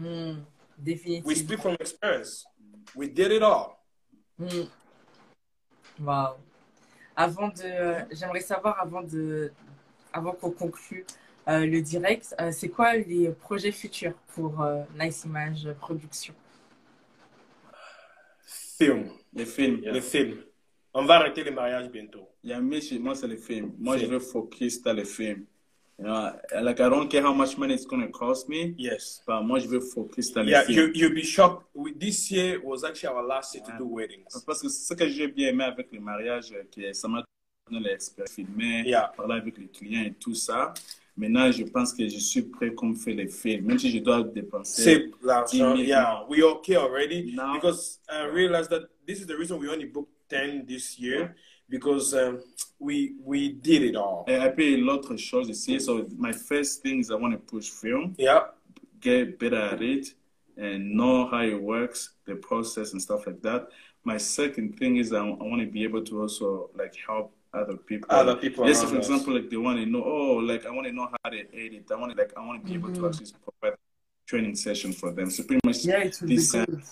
[0.00, 1.24] Mm.
[1.24, 2.46] We speak from experience.
[2.94, 3.84] We did it all.
[4.40, 4.68] Mm.
[6.00, 6.36] Wow.
[7.16, 9.50] Avant de, j'aimerais savoir avant de,
[10.18, 11.04] avant qu'on conclue
[11.48, 16.34] euh, le direct, euh, c'est quoi les projets futurs pour euh, Nice Image Production
[18.78, 19.08] Film.
[19.32, 20.36] les films Le film.
[20.94, 22.28] On va arrêter les mariages bientôt.
[22.42, 24.12] il y a mais chez moi c'est les films moi je Film.
[24.14, 25.44] veux focus dans les films
[25.98, 26.30] know,
[26.62, 29.20] like I don't care how much money it's gonna cost me, Yes.
[29.26, 30.78] but moi je veux focus dans les Yeah, films.
[30.78, 31.64] you, you'll be shocked.
[31.74, 34.44] We, this year was actually our last year to do weddings.
[34.46, 37.24] Parce que ce que j'ai bien aimé avec le mariage, euh, que ça m'a
[37.70, 39.12] donné l'expérience filmer, Yeah.
[39.16, 40.72] parler avec les clients et tout ça.
[41.16, 44.22] Maintenant, je pense que je suis prêt comme faire les films, même si je dois
[44.22, 45.10] dépenser.
[45.22, 45.74] L'argent.
[45.76, 49.86] Yeah, we okay already Now- because I realized that this is the reason we only
[49.86, 51.34] booked ten this year
[51.68, 52.38] because um,
[52.78, 54.24] we we did it all.
[54.28, 58.14] Et puis l'autre chose ici, so my first thing is I want to push film,
[58.16, 58.44] Yeah,
[59.00, 60.14] get better at it,
[60.56, 63.68] and know how it works, the process and stuff like that.
[64.04, 67.76] My second thing is I, I want to be able to also like help other
[67.76, 68.08] people.
[68.10, 69.08] Other people Yes, around for us.
[69.08, 71.86] example, like they want to know, oh, like I want to know how they edit.
[71.90, 73.78] I want to like I want to be able to actually provide
[74.26, 75.30] training session for them.
[75.30, 76.54] So pretty much Yeah, it will be this.
[76.54, 76.82] uh, good.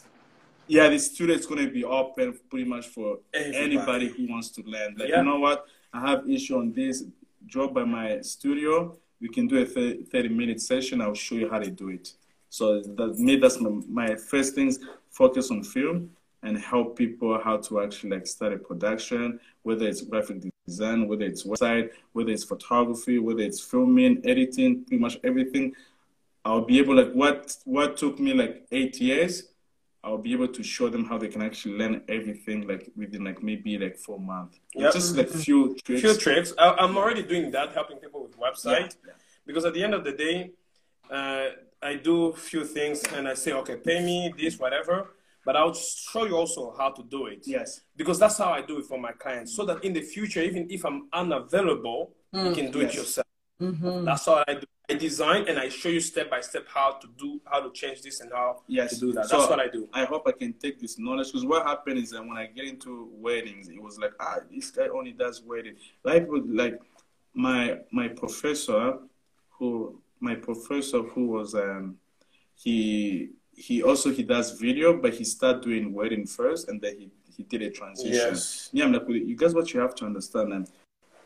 [0.66, 3.64] yeah, the studio's gonna be open pretty much for Everybody.
[3.64, 4.96] anybody who wants to learn.
[4.98, 5.18] Like, Yeah.
[5.18, 5.66] you know what?
[5.92, 7.04] I have issue on this.
[7.46, 8.96] Drop by my studio.
[9.20, 11.00] We can do a 30, 30 minute session.
[11.00, 12.12] I'll show you how to do it.
[12.48, 14.78] So that me, that's my, my first things.
[15.10, 16.10] Focus on film
[16.46, 21.24] and help people how to actually like start a production, whether it's graphic design, whether
[21.24, 25.74] it's website, whether it's photography, whether it's filming, editing, pretty much everything.
[26.44, 29.34] I'll be able like what what took me like eight years.
[30.04, 33.42] I'll be able to show them how they can actually learn everything like within like
[33.42, 34.60] maybe like four months.
[34.76, 34.92] Yep.
[34.92, 36.00] Just like few tricks.
[36.00, 36.52] few tricks.
[36.56, 38.94] I, I'm already doing that, helping people with website.
[39.04, 39.14] Yeah.
[39.44, 40.52] Because at the end of the day,
[41.10, 41.46] uh,
[41.82, 45.08] I do a few things and I say, okay, pay me this, whatever.
[45.46, 47.42] But I'll show you also how to do it.
[47.46, 47.80] Yes.
[47.96, 49.54] Because that's how I do it for my clients.
[49.54, 53.26] So that in the future, even if I'm unavailable, you can do it yourself.
[53.62, 54.04] Mm-hmm.
[54.04, 54.66] That's all I do.
[54.90, 58.02] I design and I show you step by step how to do, how to change
[58.02, 58.94] this and how Yes.
[58.94, 59.26] to do that.
[59.26, 59.88] So- That's what I do.
[59.92, 62.64] I hope I can take this knowledge because what happened is that when I get
[62.66, 65.78] into weddings, it was like, ah, this guy only does weddings.
[66.04, 66.26] Like,
[66.62, 66.78] like
[67.34, 68.98] my my professor,
[69.58, 71.98] who my professor who was um,
[72.54, 77.10] he he also he does video, but he started doing wedding first, and then he
[77.36, 78.12] he did a transition.
[78.12, 78.70] Yes.
[78.72, 80.68] Yeah, I'm like, you guys, what you have to understand, and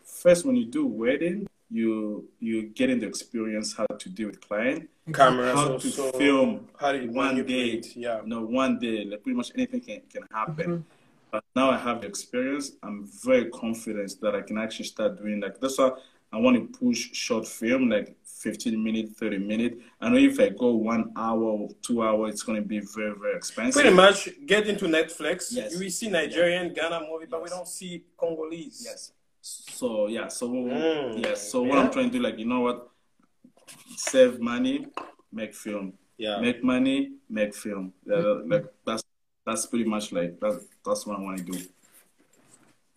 [0.05, 4.89] first when you do wedding, you you getting the experience how to deal with client.
[5.13, 7.93] Cameras How to also, film how do you one manipulate, day.
[7.97, 8.23] Yeah.
[8.23, 10.71] You know, one day, like pretty much anything can, can happen.
[10.71, 10.83] Mm-hmm.
[11.33, 12.73] But now I have the experience.
[12.83, 15.93] I'm very confident that I can actually start doing like that's why
[16.33, 19.77] I want to push short film, like 15 minutes, 30 minutes.
[20.01, 23.15] I know if I go one hour or two hours, it's going to be very,
[23.21, 23.81] very expensive.
[23.83, 25.49] Pretty much get into Netflix.
[25.51, 25.79] Yes.
[25.79, 28.83] We see Nigerian, Ghana movie, but we don't see Congolese.
[28.85, 29.13] Yes.
[29.43, 30.29] So yeah.
[30.29, 31.23] So Mm.
[31.25, 31.51] yes.
[31.51, 31.81] So what Yeah.
[31.85, 32.89] I'm trying to do, like you know what,
[33.97, 34.87] save money,
[35.33, 35.95] make film.
[36.17, 36.41] Yeah.
[36.41, 37.93] Make money, make film.
[38.07, 39.03] Yeah, Like that's
[39.47, 40.61] that's pretty much like that.
[40.85, 41.59] That's what I want to do.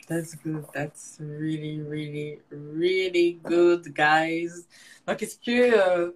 [0.08, 0.66] That's good.
[0.74, 4.68] That's really, really, really good, guys.
[5.08, 6.12] Donc, est-ce que euh,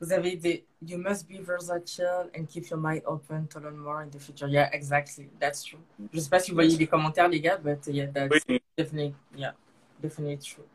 [0.00, 0.64] vous avez des.
[0.86, 4.46] You must be versatile and keep your mind open to learn more in the future.
[4.46, 5.30] Yeah, exactly.
[5.40, 5.78] That's true.
[6.12, 8.60] Je sais pas si vous voyez les commentaires, les gars, but yeah, that's Oui.
[8.76, 9.52] definitely, yeah,
[10.02, 10.66] definitely true.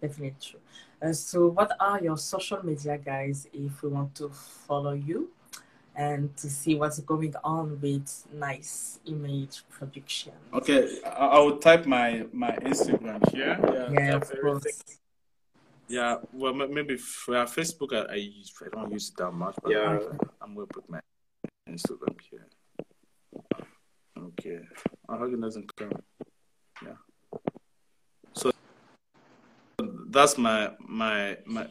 [0.00, 0.60] Definitely true.
[1.02, 5.28] Uh, so, what are your social media, guys, if we want to follow you
[6.00, 10.32] and to see what's going on with nice image production?
[10.54, 13.58] Okay, I, I will type my my Instagram here.
[13.62, 14.72] Yeah, Yeah, that's of everything.
[14.72, 14.98] course.
[15.88, 17.92] Yeah, well, maybe f- uh, Facebook.
[17.92, 18.52] I, I use.
[18.64, 19.56] I don't use it that much.
[19.62, 19.98] But Yeah.
[19.98, 21.00] I'm, I'm gonna put my
[21.68, 22.46] Instagram here.
[24.16, 24.60] Okay.
[25.08, 25.92] Oh, Hagen doesn't come.
[26.86, 26.98] Yeah.
[28.32, 28.50] So
[30.16, 31.66] that's my my my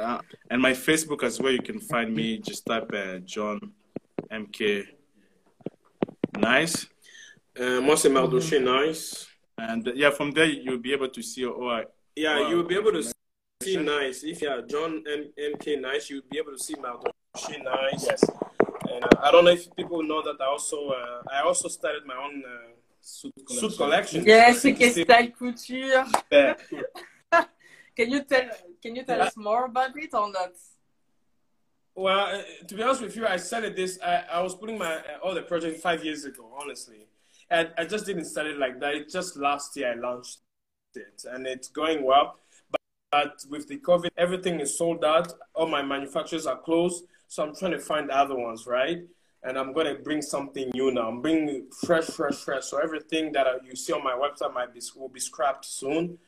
[0.00, 0.20] uh,
[0.50, 1.52] and my Facebook as well.
[1.52, 2.38] You can find me.
[2.38, 3.60] Just type uh, John
[4.30, 4.84] MK.
[6.38, 6.86] Nice.
[7.58, 9.26] Uh, moi, c'est Mardoché Nice.
[9.58, 11.44] And uh, yeah, from there you'll be able to see.
[11.44, 11.84] Oh, I,
[12.16, 12.48] Yeah, Wow.
[12.50, 13.02] you'll be able to
[13.62, 14.22] see Nice.
[14.24, 18.06] If you're John M- MK Nice, you'll be able to see Mardoché Nice.
[18.06, 18.22] yes.
[18.90, 22.02] And uh, I don't know if people know that I also uh, I also started
[22.06, 22.70] my own uh,
[23.02, 24.22] Suit suit collection.
[24.26, 26.04] Yes, c'est style couture.
[27.96, 28.04] Yeah.
[28.04, 28.50] Can you tell
[28.82, 30.52] Can you tell us more about it or not?
[31.94, 33.98] Well, uh, to be honest with you, I started this.
[34.02, 37.06] I, I was putting my uh, all the project five years ago, honestly,
[37.50, 38.94] and I just didn't start it like that.
[38.94, 40.38] It just last year I launched
[40.94, 42.38] it, and it's going well.
[42.70, 42.80] But,
[43.10, 45.32] but with the COVID, everything is sold out.
[45.54, 49.02] All my manufacturers are closed, so I'm trying to find other ones, right?
[49.42, 51.08] And I'm gonna bring something new now.
[51.08, 52.64] I'm bringing fresh, fresh, fresh.
[52.66, 56.18] So everything that you see on my website might be will be scrapped soon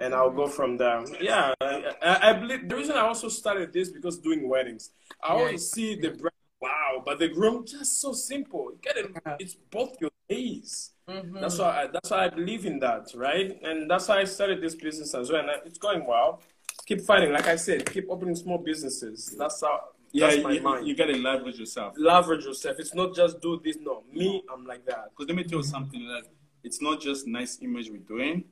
[0.00, 1.04] and I'll go from there.
[1.20, 4.90] Yeah, I, I, I believe the reason I also started this because doing weddings,
[5.22, 5.40] I Yeah.
[5.40, 6.32] always see the bride,
[6.62, 8.64] Wow, but the groom just so simple.
[8.72, 9.06] You get it.
[9.38, 10.90] It's both your days.
[11.08, 11.40] Mhm.
[11.40, 11.70] That's why.
[11.84, 13.58] I, that's why I believe in that, right?
[13.62, 15.40] And that's why I started this business as well.
[15.40, 16.42] And it's going well.
[16.86, 17.32] keep fighting.
[17.32, 19.34] Like I said, keep opening small businesses.
[19.38, 19.76] That's how.
[20.12, 20.86] Yeah, that's my you, mind.
[20.86, 21.94] you gotta leverage yourself.
[21.96, 22.76] Leverage yourself.
[22.78, 23.76] It's not just do this.
[23.80, 25.04] No, me, I'm like that.
[25.10, 26.02] Because let me tell you something.
[26.14, 26.24] Like,
[26.62, 28.44] it's not just nice image we're doing.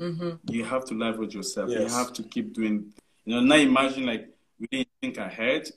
[0.00, 0.30] Mm-hmm.
[0.52, 1.70] You have to leverage yourself.
[1.70, 2.92] You have to keep doing.
[3.24, 4.28] You know, now imagine like
[4.58, 5.68] we didn't think ahead.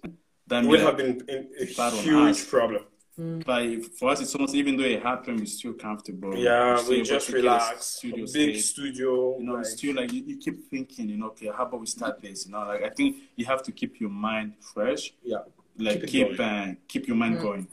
[0.48, 2.46] That It means would have been in a huge us.
[2.46, 2.84] problem.
[3.18, 6.36] But for us, it's almost even though it happened, we're still comfortable.
[6.36, 7.86] Yeah, We're still we just to a relax.
[7.86, 8.70] Studio Big space.
[8.72, 9.38] studio.
[9.40, 11.86] You know, like- still like you, you keep thinking, you know, okay, how about we
[11.88, 12.46] start this?
[12.46, 15.14] You know, like I think you have to keep your mind fresh.
[15.24, 15.38] yeah.
[15.78, 17.68] Like Keep keep uh, keep your mind going.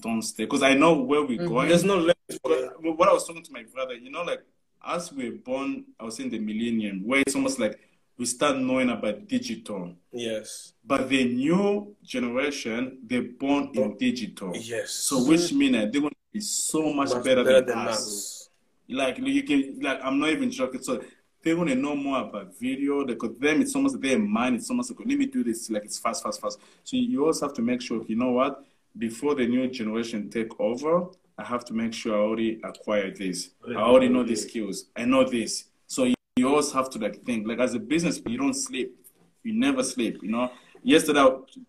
[0.00, 1.68] Don't stay because I know where we're going.
[1.68, 2.96] There's no limit for But it.
[2.98, 4.40] what I was talking to my brother, you know, like
[4.84, 7.78] as we're born, I was in the millennium, where it's almost like
[8.16, 9.94] we start knowing about digital.
[10.12, 10.74] Yes.
[10.84, 14.52] But the new generation, they're born in digital.
[14.54, 14.90] Yes.
[14.90, 17.78] So which means that they're going to be so much, Much better, better than, than
[17.88, 17.98] us.
[17.98, 18.48] us.
[18.88, 20.82] Like you can, like I'm not even joking.
[20.82, 21.02] So
[21.42, 23.04] they're going to know more about video.
[23.06, 24.56] Because them, it's almost their mind.
[24.56, 25.70] It's almost like let me do this.
[25.70, 26.58] Like it's fast, fast, fast.
[26.84, 28.04] So you also have to make sure.
[28.06, 28.62] You know what?
[28.98, 31.06] Before the new generation take over,
[31.40, 33.50] I have to make sure I already acquired this.
[33.68, 34.86] I already know these skills.
[34.94, 35.64] I know this.
[35.86, 37.46] So you, you always have to like think.
[37.48, 38.94] Like as a business, you don't sleep.
[39.42, 40.18] You never sleep.
[40.22, 40.50] You know.
[40.82, 41.26] Yesterday,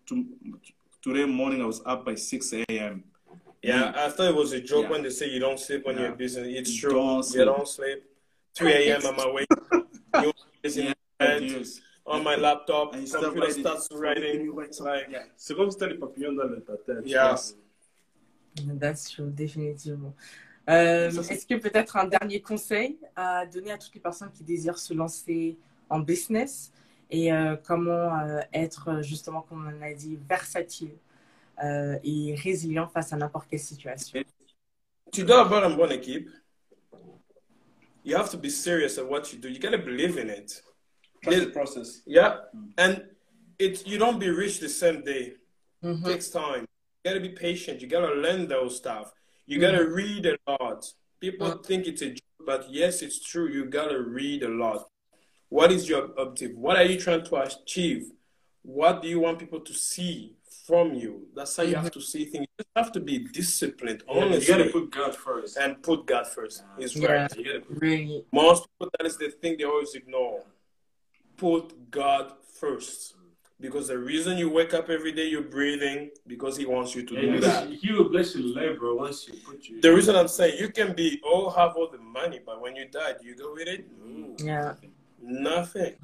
[0.08, 0.26] to,
[1.02, 3.04] today morning, I was up by six a.m.
[3.62, 4.90] Yeah, I thought it was a joke Yeah.
[4.90, 6.02] when they say you don't sleep when Yeah.
[6.08, 6.48] you're business.
[6.50, 6.90] It's true.
[6.92, 8.02] don't You don't sleep.
[8.54, 9.00] 3 a.m.
[9.06, 9.48] I'm awake.
[10.20, 11.66] New is in Yeah, bed,
[12.06, 12.92] on my laptop.
[12.92, 14.52] And you start Computer starts writing.
[14.54, 15.24] Write Like, Yeah.
[15.36, 17.06] C'est comme si t'as les papillons dans ta tête.
[17.06, 17.36] yeah.
[18.80, 20.14] That's true, définitivement.
[20.68, 24.30] Euh, Ça, c'est- Est-ce que peut-être un dernier conseil à donner à toutes les personnes
[24.32, 25.56] qui désirent se lancer
[25.88, 26.70] en business
[27.10, 30.92] et euh, comment euh, être euh, justement, comme on a dit, versatile
[31.64, 34.20] euh, et résilient face à n'importe quelle situation?
[35.12, 36.28] Tu dois avoir une bonne équipe.
[38.04, 39.48] You have to be serious at what you do.
[39.48, 40.62] You gotta believe in it.
[41.22, 42.02] Trust the process.
[42.06, 42.40] Yeah,
[42.76, 42.96] and
[43.58, 45.36] it you don't be rich the same day.
[45.82, 45.98] Mhm.
[46.00, 46.66] It takes time.
[47.04, 47.80] You gotta be patient.
[47.80, 49.12] You gotta learn those stuff.
[49.46, 50.84] You gotta read a lot.
[51.20, 51.66] People Mm.
[51.66, 53.48] think it's a joke, but yes, it's true.
[53.48, 54.88] You gotta read a lot.
[55.48, 56.56] What is your objective?
[56.56, 58.12] What are you trying to achieve?
[58.62, 61.26] What do you want people to see from you?
[61.34, 62.46] That's how you have to see things.
[62.58, 65.56] You have to be disciplined, Yeah, you gotta put God first.
[65.56, 66.62] and put God first.
[66.78, 67.10] Is Yeah.
[67.12, 67.36] right.
[67.36, 70.44] You gotta put Really, Most people, that is the thing they always ignore.
[71.36, 73.16] Put God first.
[73.62, 77.14] Because the reason you wake up every day, you're breathing, because He wants you to
[77.14, 77.68] do that.
[77.70, 79.80] He will bless your life, bro, once you put you.
[79.80, 82.86] The reason I'm saying you can be all have all the money, but when you
[82.88, 83.86] die, do you go with it?
[84.04, 84.34] No.
[84.38, 84.74] yeah,
[85.22, 85.94] Nothing.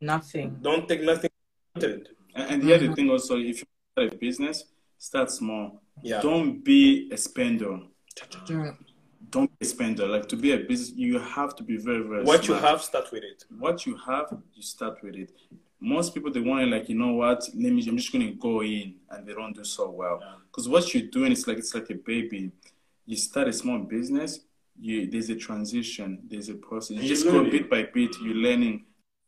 [0.00, 0.58] nothing.
[0.62, 1.30] Don't take nothing.
[1.74, 2.08] for granted.
[2.34, 4.64] And, and the other thing also, if you start a business,
[4.96, 5.82] start small.
[6.02, 6.22] Yeah.
[6.22, 7.80] Don't be a spender.
[8.46, 8.76] Mm.
[9.28, 10.06] Don't be a spender.
[10.06, 13.12] Like to be a business, you have to be very, very What you have, start
[13.12, 13.44] with it.
[13.58, 15.32] What you have, you start with it.
[15.84, 17.40] Most people they want to like, you know what?
[17.54, 17.86] Let me.
[17.88, 20.20] I'm just going to go in, and they don't do so well.
[20.46, 22.50] Because what you're doing is like it's like a baby.
[23.06, 24.40] You start a small business.
[24.80, 26.20] You there's a transition.
[26.28, 26.96] There's a process.
[26.96, 27.50] You just go it.
[27.52, 28.16] bit by bit.
[28.22, 28.84] You're learning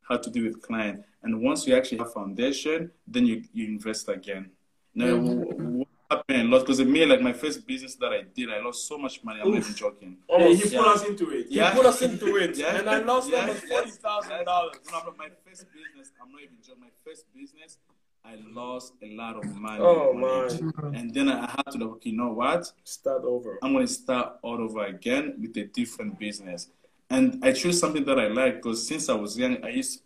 [0.09, 1.03] how to deal with client.
[1.23, 4.51] And once you actually have foundation, then you, you invest again.
[4.95, 5.86] Now, Mhm.
[6.09, 8.87] What happened a lot because me, like my first business that I did, I lost
[8.89, 9.41] so much money.
[9.41, 10.19] I'm not even joking.
[10.29, 10.63] Yeah, Almost.
[10.65, 11.47] he put us into it.
[11.49, 12.77] He put us into it, Yeah.
[12.79, 13.41] and I lost Yeah.
[13.41, 14.77] almost forty thousand dollars.
[14.91, 16.83] No, my first business, I'm not even joking.
[16.83, 17.79] My first business,
[18.25, 19.81] I lost a lot of money.
[19.83, 20.63] Oh on it.
[20.77, 22.73] man, And then I had to like, okay, you know what?
[22.85, 23.59] start over.
[23.63, 26.71] I'm gonna start all over again with a different business.
[27.09, 30.03] And I chose something that I like because since I was young, I used,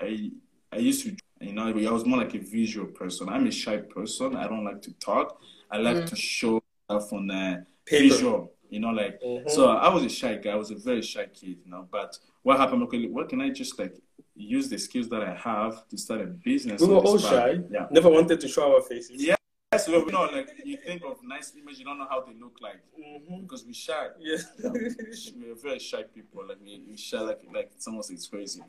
[0.00, 0.30] I,
[0.72, 3.28] I used to, you know, I was more like a visual person.
[3.28, 4.36] I'm a shy person.
[4.36, 5.40] I don't like to talk.
[5.70, 8.02] I like to show stuff on the Paper.
[8.14, 8.52] visual.
[8.68, 9.50] You know, like Mhm.
[9.50, 9.68] so.
[9.68, 10.50] I was a shy guy.
[10.50, 11.58] I was a very shy kid.
[11.64, 12.82] You know, but what happened?
[12.84, 13.96] Okay, what can I just like
[14.36, 16.80] use the skills that I have to start a business?
[16.80, 17.60] We were all shy.
[17.70, 17.88] Yeah.
[17.90, 19.22] Never wanted to show our faces.
[19.22, 19.34] Yeah.
[19.72, 22.34] Yes, well, you know, like you think of nice image, you don't know how they
[22.34, 23.42] look like Mhm.
[23.42, 24.08] because we shy.
[24.18, 24.38] Yeah.
[24.64, 26.46] we're very shy people.
[26.46, 28.62] Like we, we shy like like someone says it's crazy.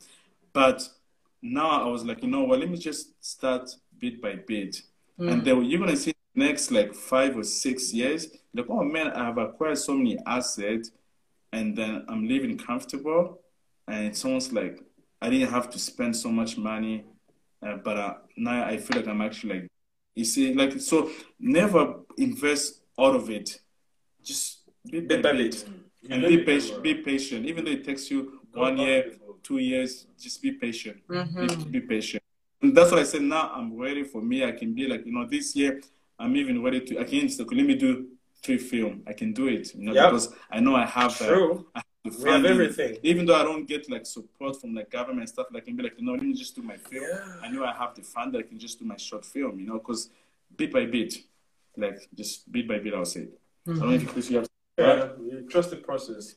[0.53, 0.87] But
[1.41, 2.59] now I was like, you know what?
[2.59, 3.69] Let me just start
[3.99, 4.81] bit by bit,
[5.17, 8.27] and then you're gonna see next like five or six years.
[8.53, 10.91] Like, oh man, I have acquired so many assets,
[11.51, 13.41] and then I'm living comfortable,
[13.87, 14.79] and it's almost like
[15.21, 17.05] I didn't have to spend so much money,
[17.65, 19.67] uh, but uh, now I feel like I'm actually like,
[20.15, 21.09] you see, like so.
[21.39, 23.59] Never invest out of it.
[24.23, 25.65] Just bit by Bit by bit bit.
[26.11, 26.83] and be patient.
[26.83, 29.13] Be patient, even though it takes you one year,
[29.43, 30.07] two years.
[30.19, 30.97] Just be patient.
[31.07, 31.71] Mhm.
[31.71, 32.23] Be, be patient.
[32.61, 33.23] And that's what I said.
[33.23, 34.43] Now I'm ready for me.
[34.45, 35.81] I can be like, you know, this year
[36.19, 36.99] I'm even ready to.
[36.99, 38.07] I can just let me do
[38.43, 39.03] three film.
[39.07, 39.73] I can do it.
[39.75, 40.09] You know, Yep.
[40.09, 41.65] because I know I have uh, True.
[41.75, 42.97] I the We have everything.
[43.03, 45.83] Even though I don't get like support from like government stuff, like I can be
[45.83, 47.05] like, you know, let me just do my film.
[47.07, 47.35] Yeah.
[47.43, 49.67] I know I have the fund that I can just do my short film, you
[49.67, 50.09] know, because
[50.55, 51.15] bit by bit,
[51.77, 53.27] like just bit by bit, I'll say.
[53.67, 54.47] I don't know if you, Chris, you have.
[54.77, 56.35] Yeah, you trust the process.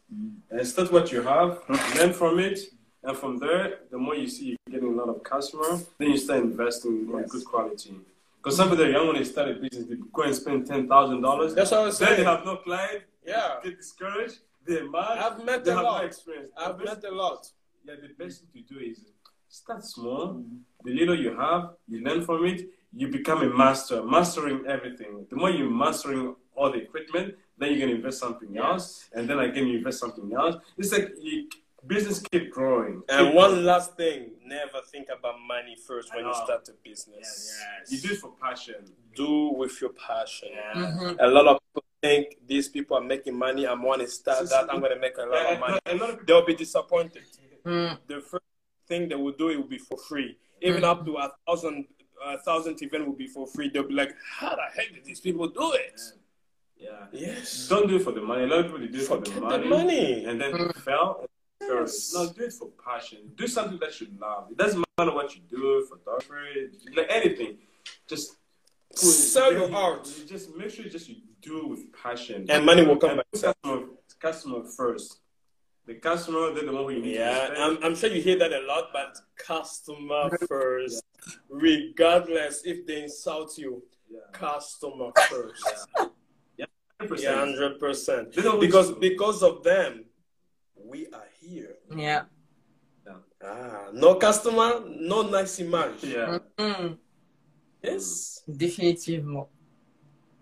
[0.50, 1.60] And start what you have,
[1.96, 2.58] learn from it,
[3.04, 6.16] and from there, the more you see you're getting a lot of customers, then you
[6.16, 7.94] start investing in good quality.
[8.42, 10.88] Because some of the young when they start a business, they go and spend ten
[10.88, 11.54] thousand dollars.
[11.54, 12.16] That's what I was saying.
[12.16, 13.56] Then they have no client, Yeah.
[13.62, 15.18] They get discouraged, they're mad.
[15.18, 16.00] I've met they a have lot.
[16.02, 16.50] no experience.
[16.56, 17.48] I've best- met a lot.
[17.86, 19.00] yeah, the best thing to do is
[19.48, 20.42] start small.
[20.84, 22.68] The little you have, you learn from it.
[22.96, 25.26] You become a master, mastering everything.
[25.30, 29.38] The more you're mastering all the equipment, then you can invest something else, and then
[29.40, 30.56] again you invest something else.
[30.78, 31.48] It's like you,
[31.86, 33.02] business keep growing.
[33.08, 37.60] And Keep- one last thing, never think about money first when you start a business.
[37.90, 38.84] you do it for passion.
[39.14, 40.48] Do with your passion.
[40.74, 41.16] Mhm.
[41.20, 43.66] A lot of people think these people are making money.
[43.66, 44.70] I'm going to start that.
[44.72, 45.78] I'm going to make a lot of money.
[45.86, 47.22] a lot of people- They'll be disappointed.
[47.64, 47.98] Mm.
[48.06, 48.44] The first
[48.88, 50.36] thing they will do it will be for free.
[50.60, 50.90] Even Mm.
[50.90, 51.86] up to a thousand,
[52.24, 53.68] a thousand event will be for free.
[53.68, 56.00] They'll be like, how the heck did these people do it?
[56.76, 57.06] Yeah.
[57.12, 57.68] Yes.
[57.68, 58.44] Don't do it for the money.
[58.44, 60.24] A lot of people do it for the money, the money.
[60.24, 61.24] and then fail.
[61.68, 62.12] Yes.
[62.14, 63.18] No, do it for passion.
[63.36, 64.50] Do something that you love.
[64.50, 67.58] It doesn't matter what you do, photography, like anything.
[68.08, 68.36] Just
[68.90, 70.06] put- Sell your you- art.
[70.18, 72.46] you Just make sure you just you do it with passion.
[72.48, 73.86] And money will come And by customer,
[74.20, 75.20] customer first.
[75.86, 77.58] The customer, they're the one who you need Yeah, respect.
[77.60, 81.04] I'm, I'm sure you hear that a lot, but customer first,
[81.50, 84.20] regardless if they insult you, yeah.
[84.32, 85.62] customer first.
[87.00, 87.22] 100%.
[87.22, 88.32] Yeah, hundred percent.
[88.34, 90.04] Because because of them,
[90.76, 91.76] we are here.
[91.96, 92.24] Yeah.
[93.42, 96.02] Ah, no customer, no nice image.
[96.02, 96.38] Yeah.
[96.58, 96.96] Mm.
[97.82, 98.42] Yes.
[98.48, 99.48] Définitivement.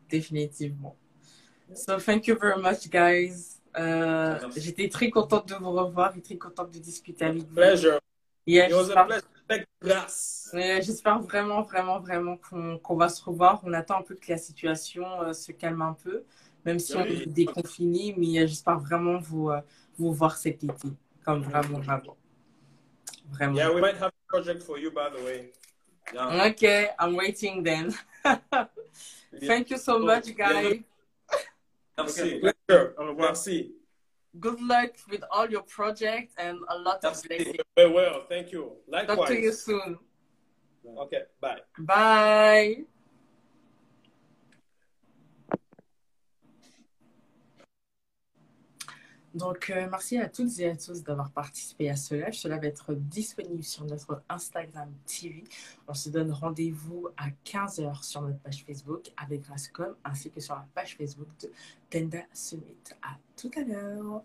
[0.09, 0.97] Définitivement.
[1.75, 3.59] So, thank you very much, guys.
[3.79, 7.55] Euh, J'étais très contente de vous revoir et très contente de discuter avec vous.
[7.55, 7.99] Pleasure.
[8.47, 10.07] Yeah, It was a j'espère- pleasure.
[10.55, 13.61] Euh, J'espère vraiment, vraiment, vraiment qu'on qu'on va se revoir.
[13.65, 16.25] On attend un peu que la situation euh, se calme un peu,
[16.65, 19.61] même si on est déconfiné, mais euh, j'espère vraiment vous, euh,
[19.99, 20.89] vous voir cet été.
[21.25, 22.17] Comme vraiment, vraiment.
[23.31, 23.57] Vraiment.
[23.57, 25.53] Yeah, we might have a project for you, by the way.
[26.13, 26.47] Yeah.
[26.51, 27.95] Okay, I'm waiting then.
[29.47, 30.81] Thank you so much, guys.
[31.97, 32.41] Merci.
[32.41, 32.95] Pleasure.
[32.99, 33.29] Au revoir.
[33.29, 33.73] Merci.
[34.41, 37.57] Good luck with all your projects and a lot of blessings.
[37.77, 38.25] Very well.
[38.29, 38.73] Thank you.
[38.89, 39.17] Likewise.
[39.17, 39.99] Talk to you soon.
[40.99, 41.23] Okay.
[41.41, 41.61] Bye.
[41.79, 42.85] Bye.
[49.35, 52.35] Donc, euh, merci à toutes et à tous d'avoir participé à ce live.
[52.35, 55.45] Cela va être disponible sur notre Instagram TV.
[55.89, 60.55] On se donne rendez-vous à 15h sur notre page Facebook avec Grascom ainsi que sur
[60.55, 61.51] la page Facebook de
[61.89, 62.77] Tenda Summit.
[63.03, 64.23] À tout à l'heure.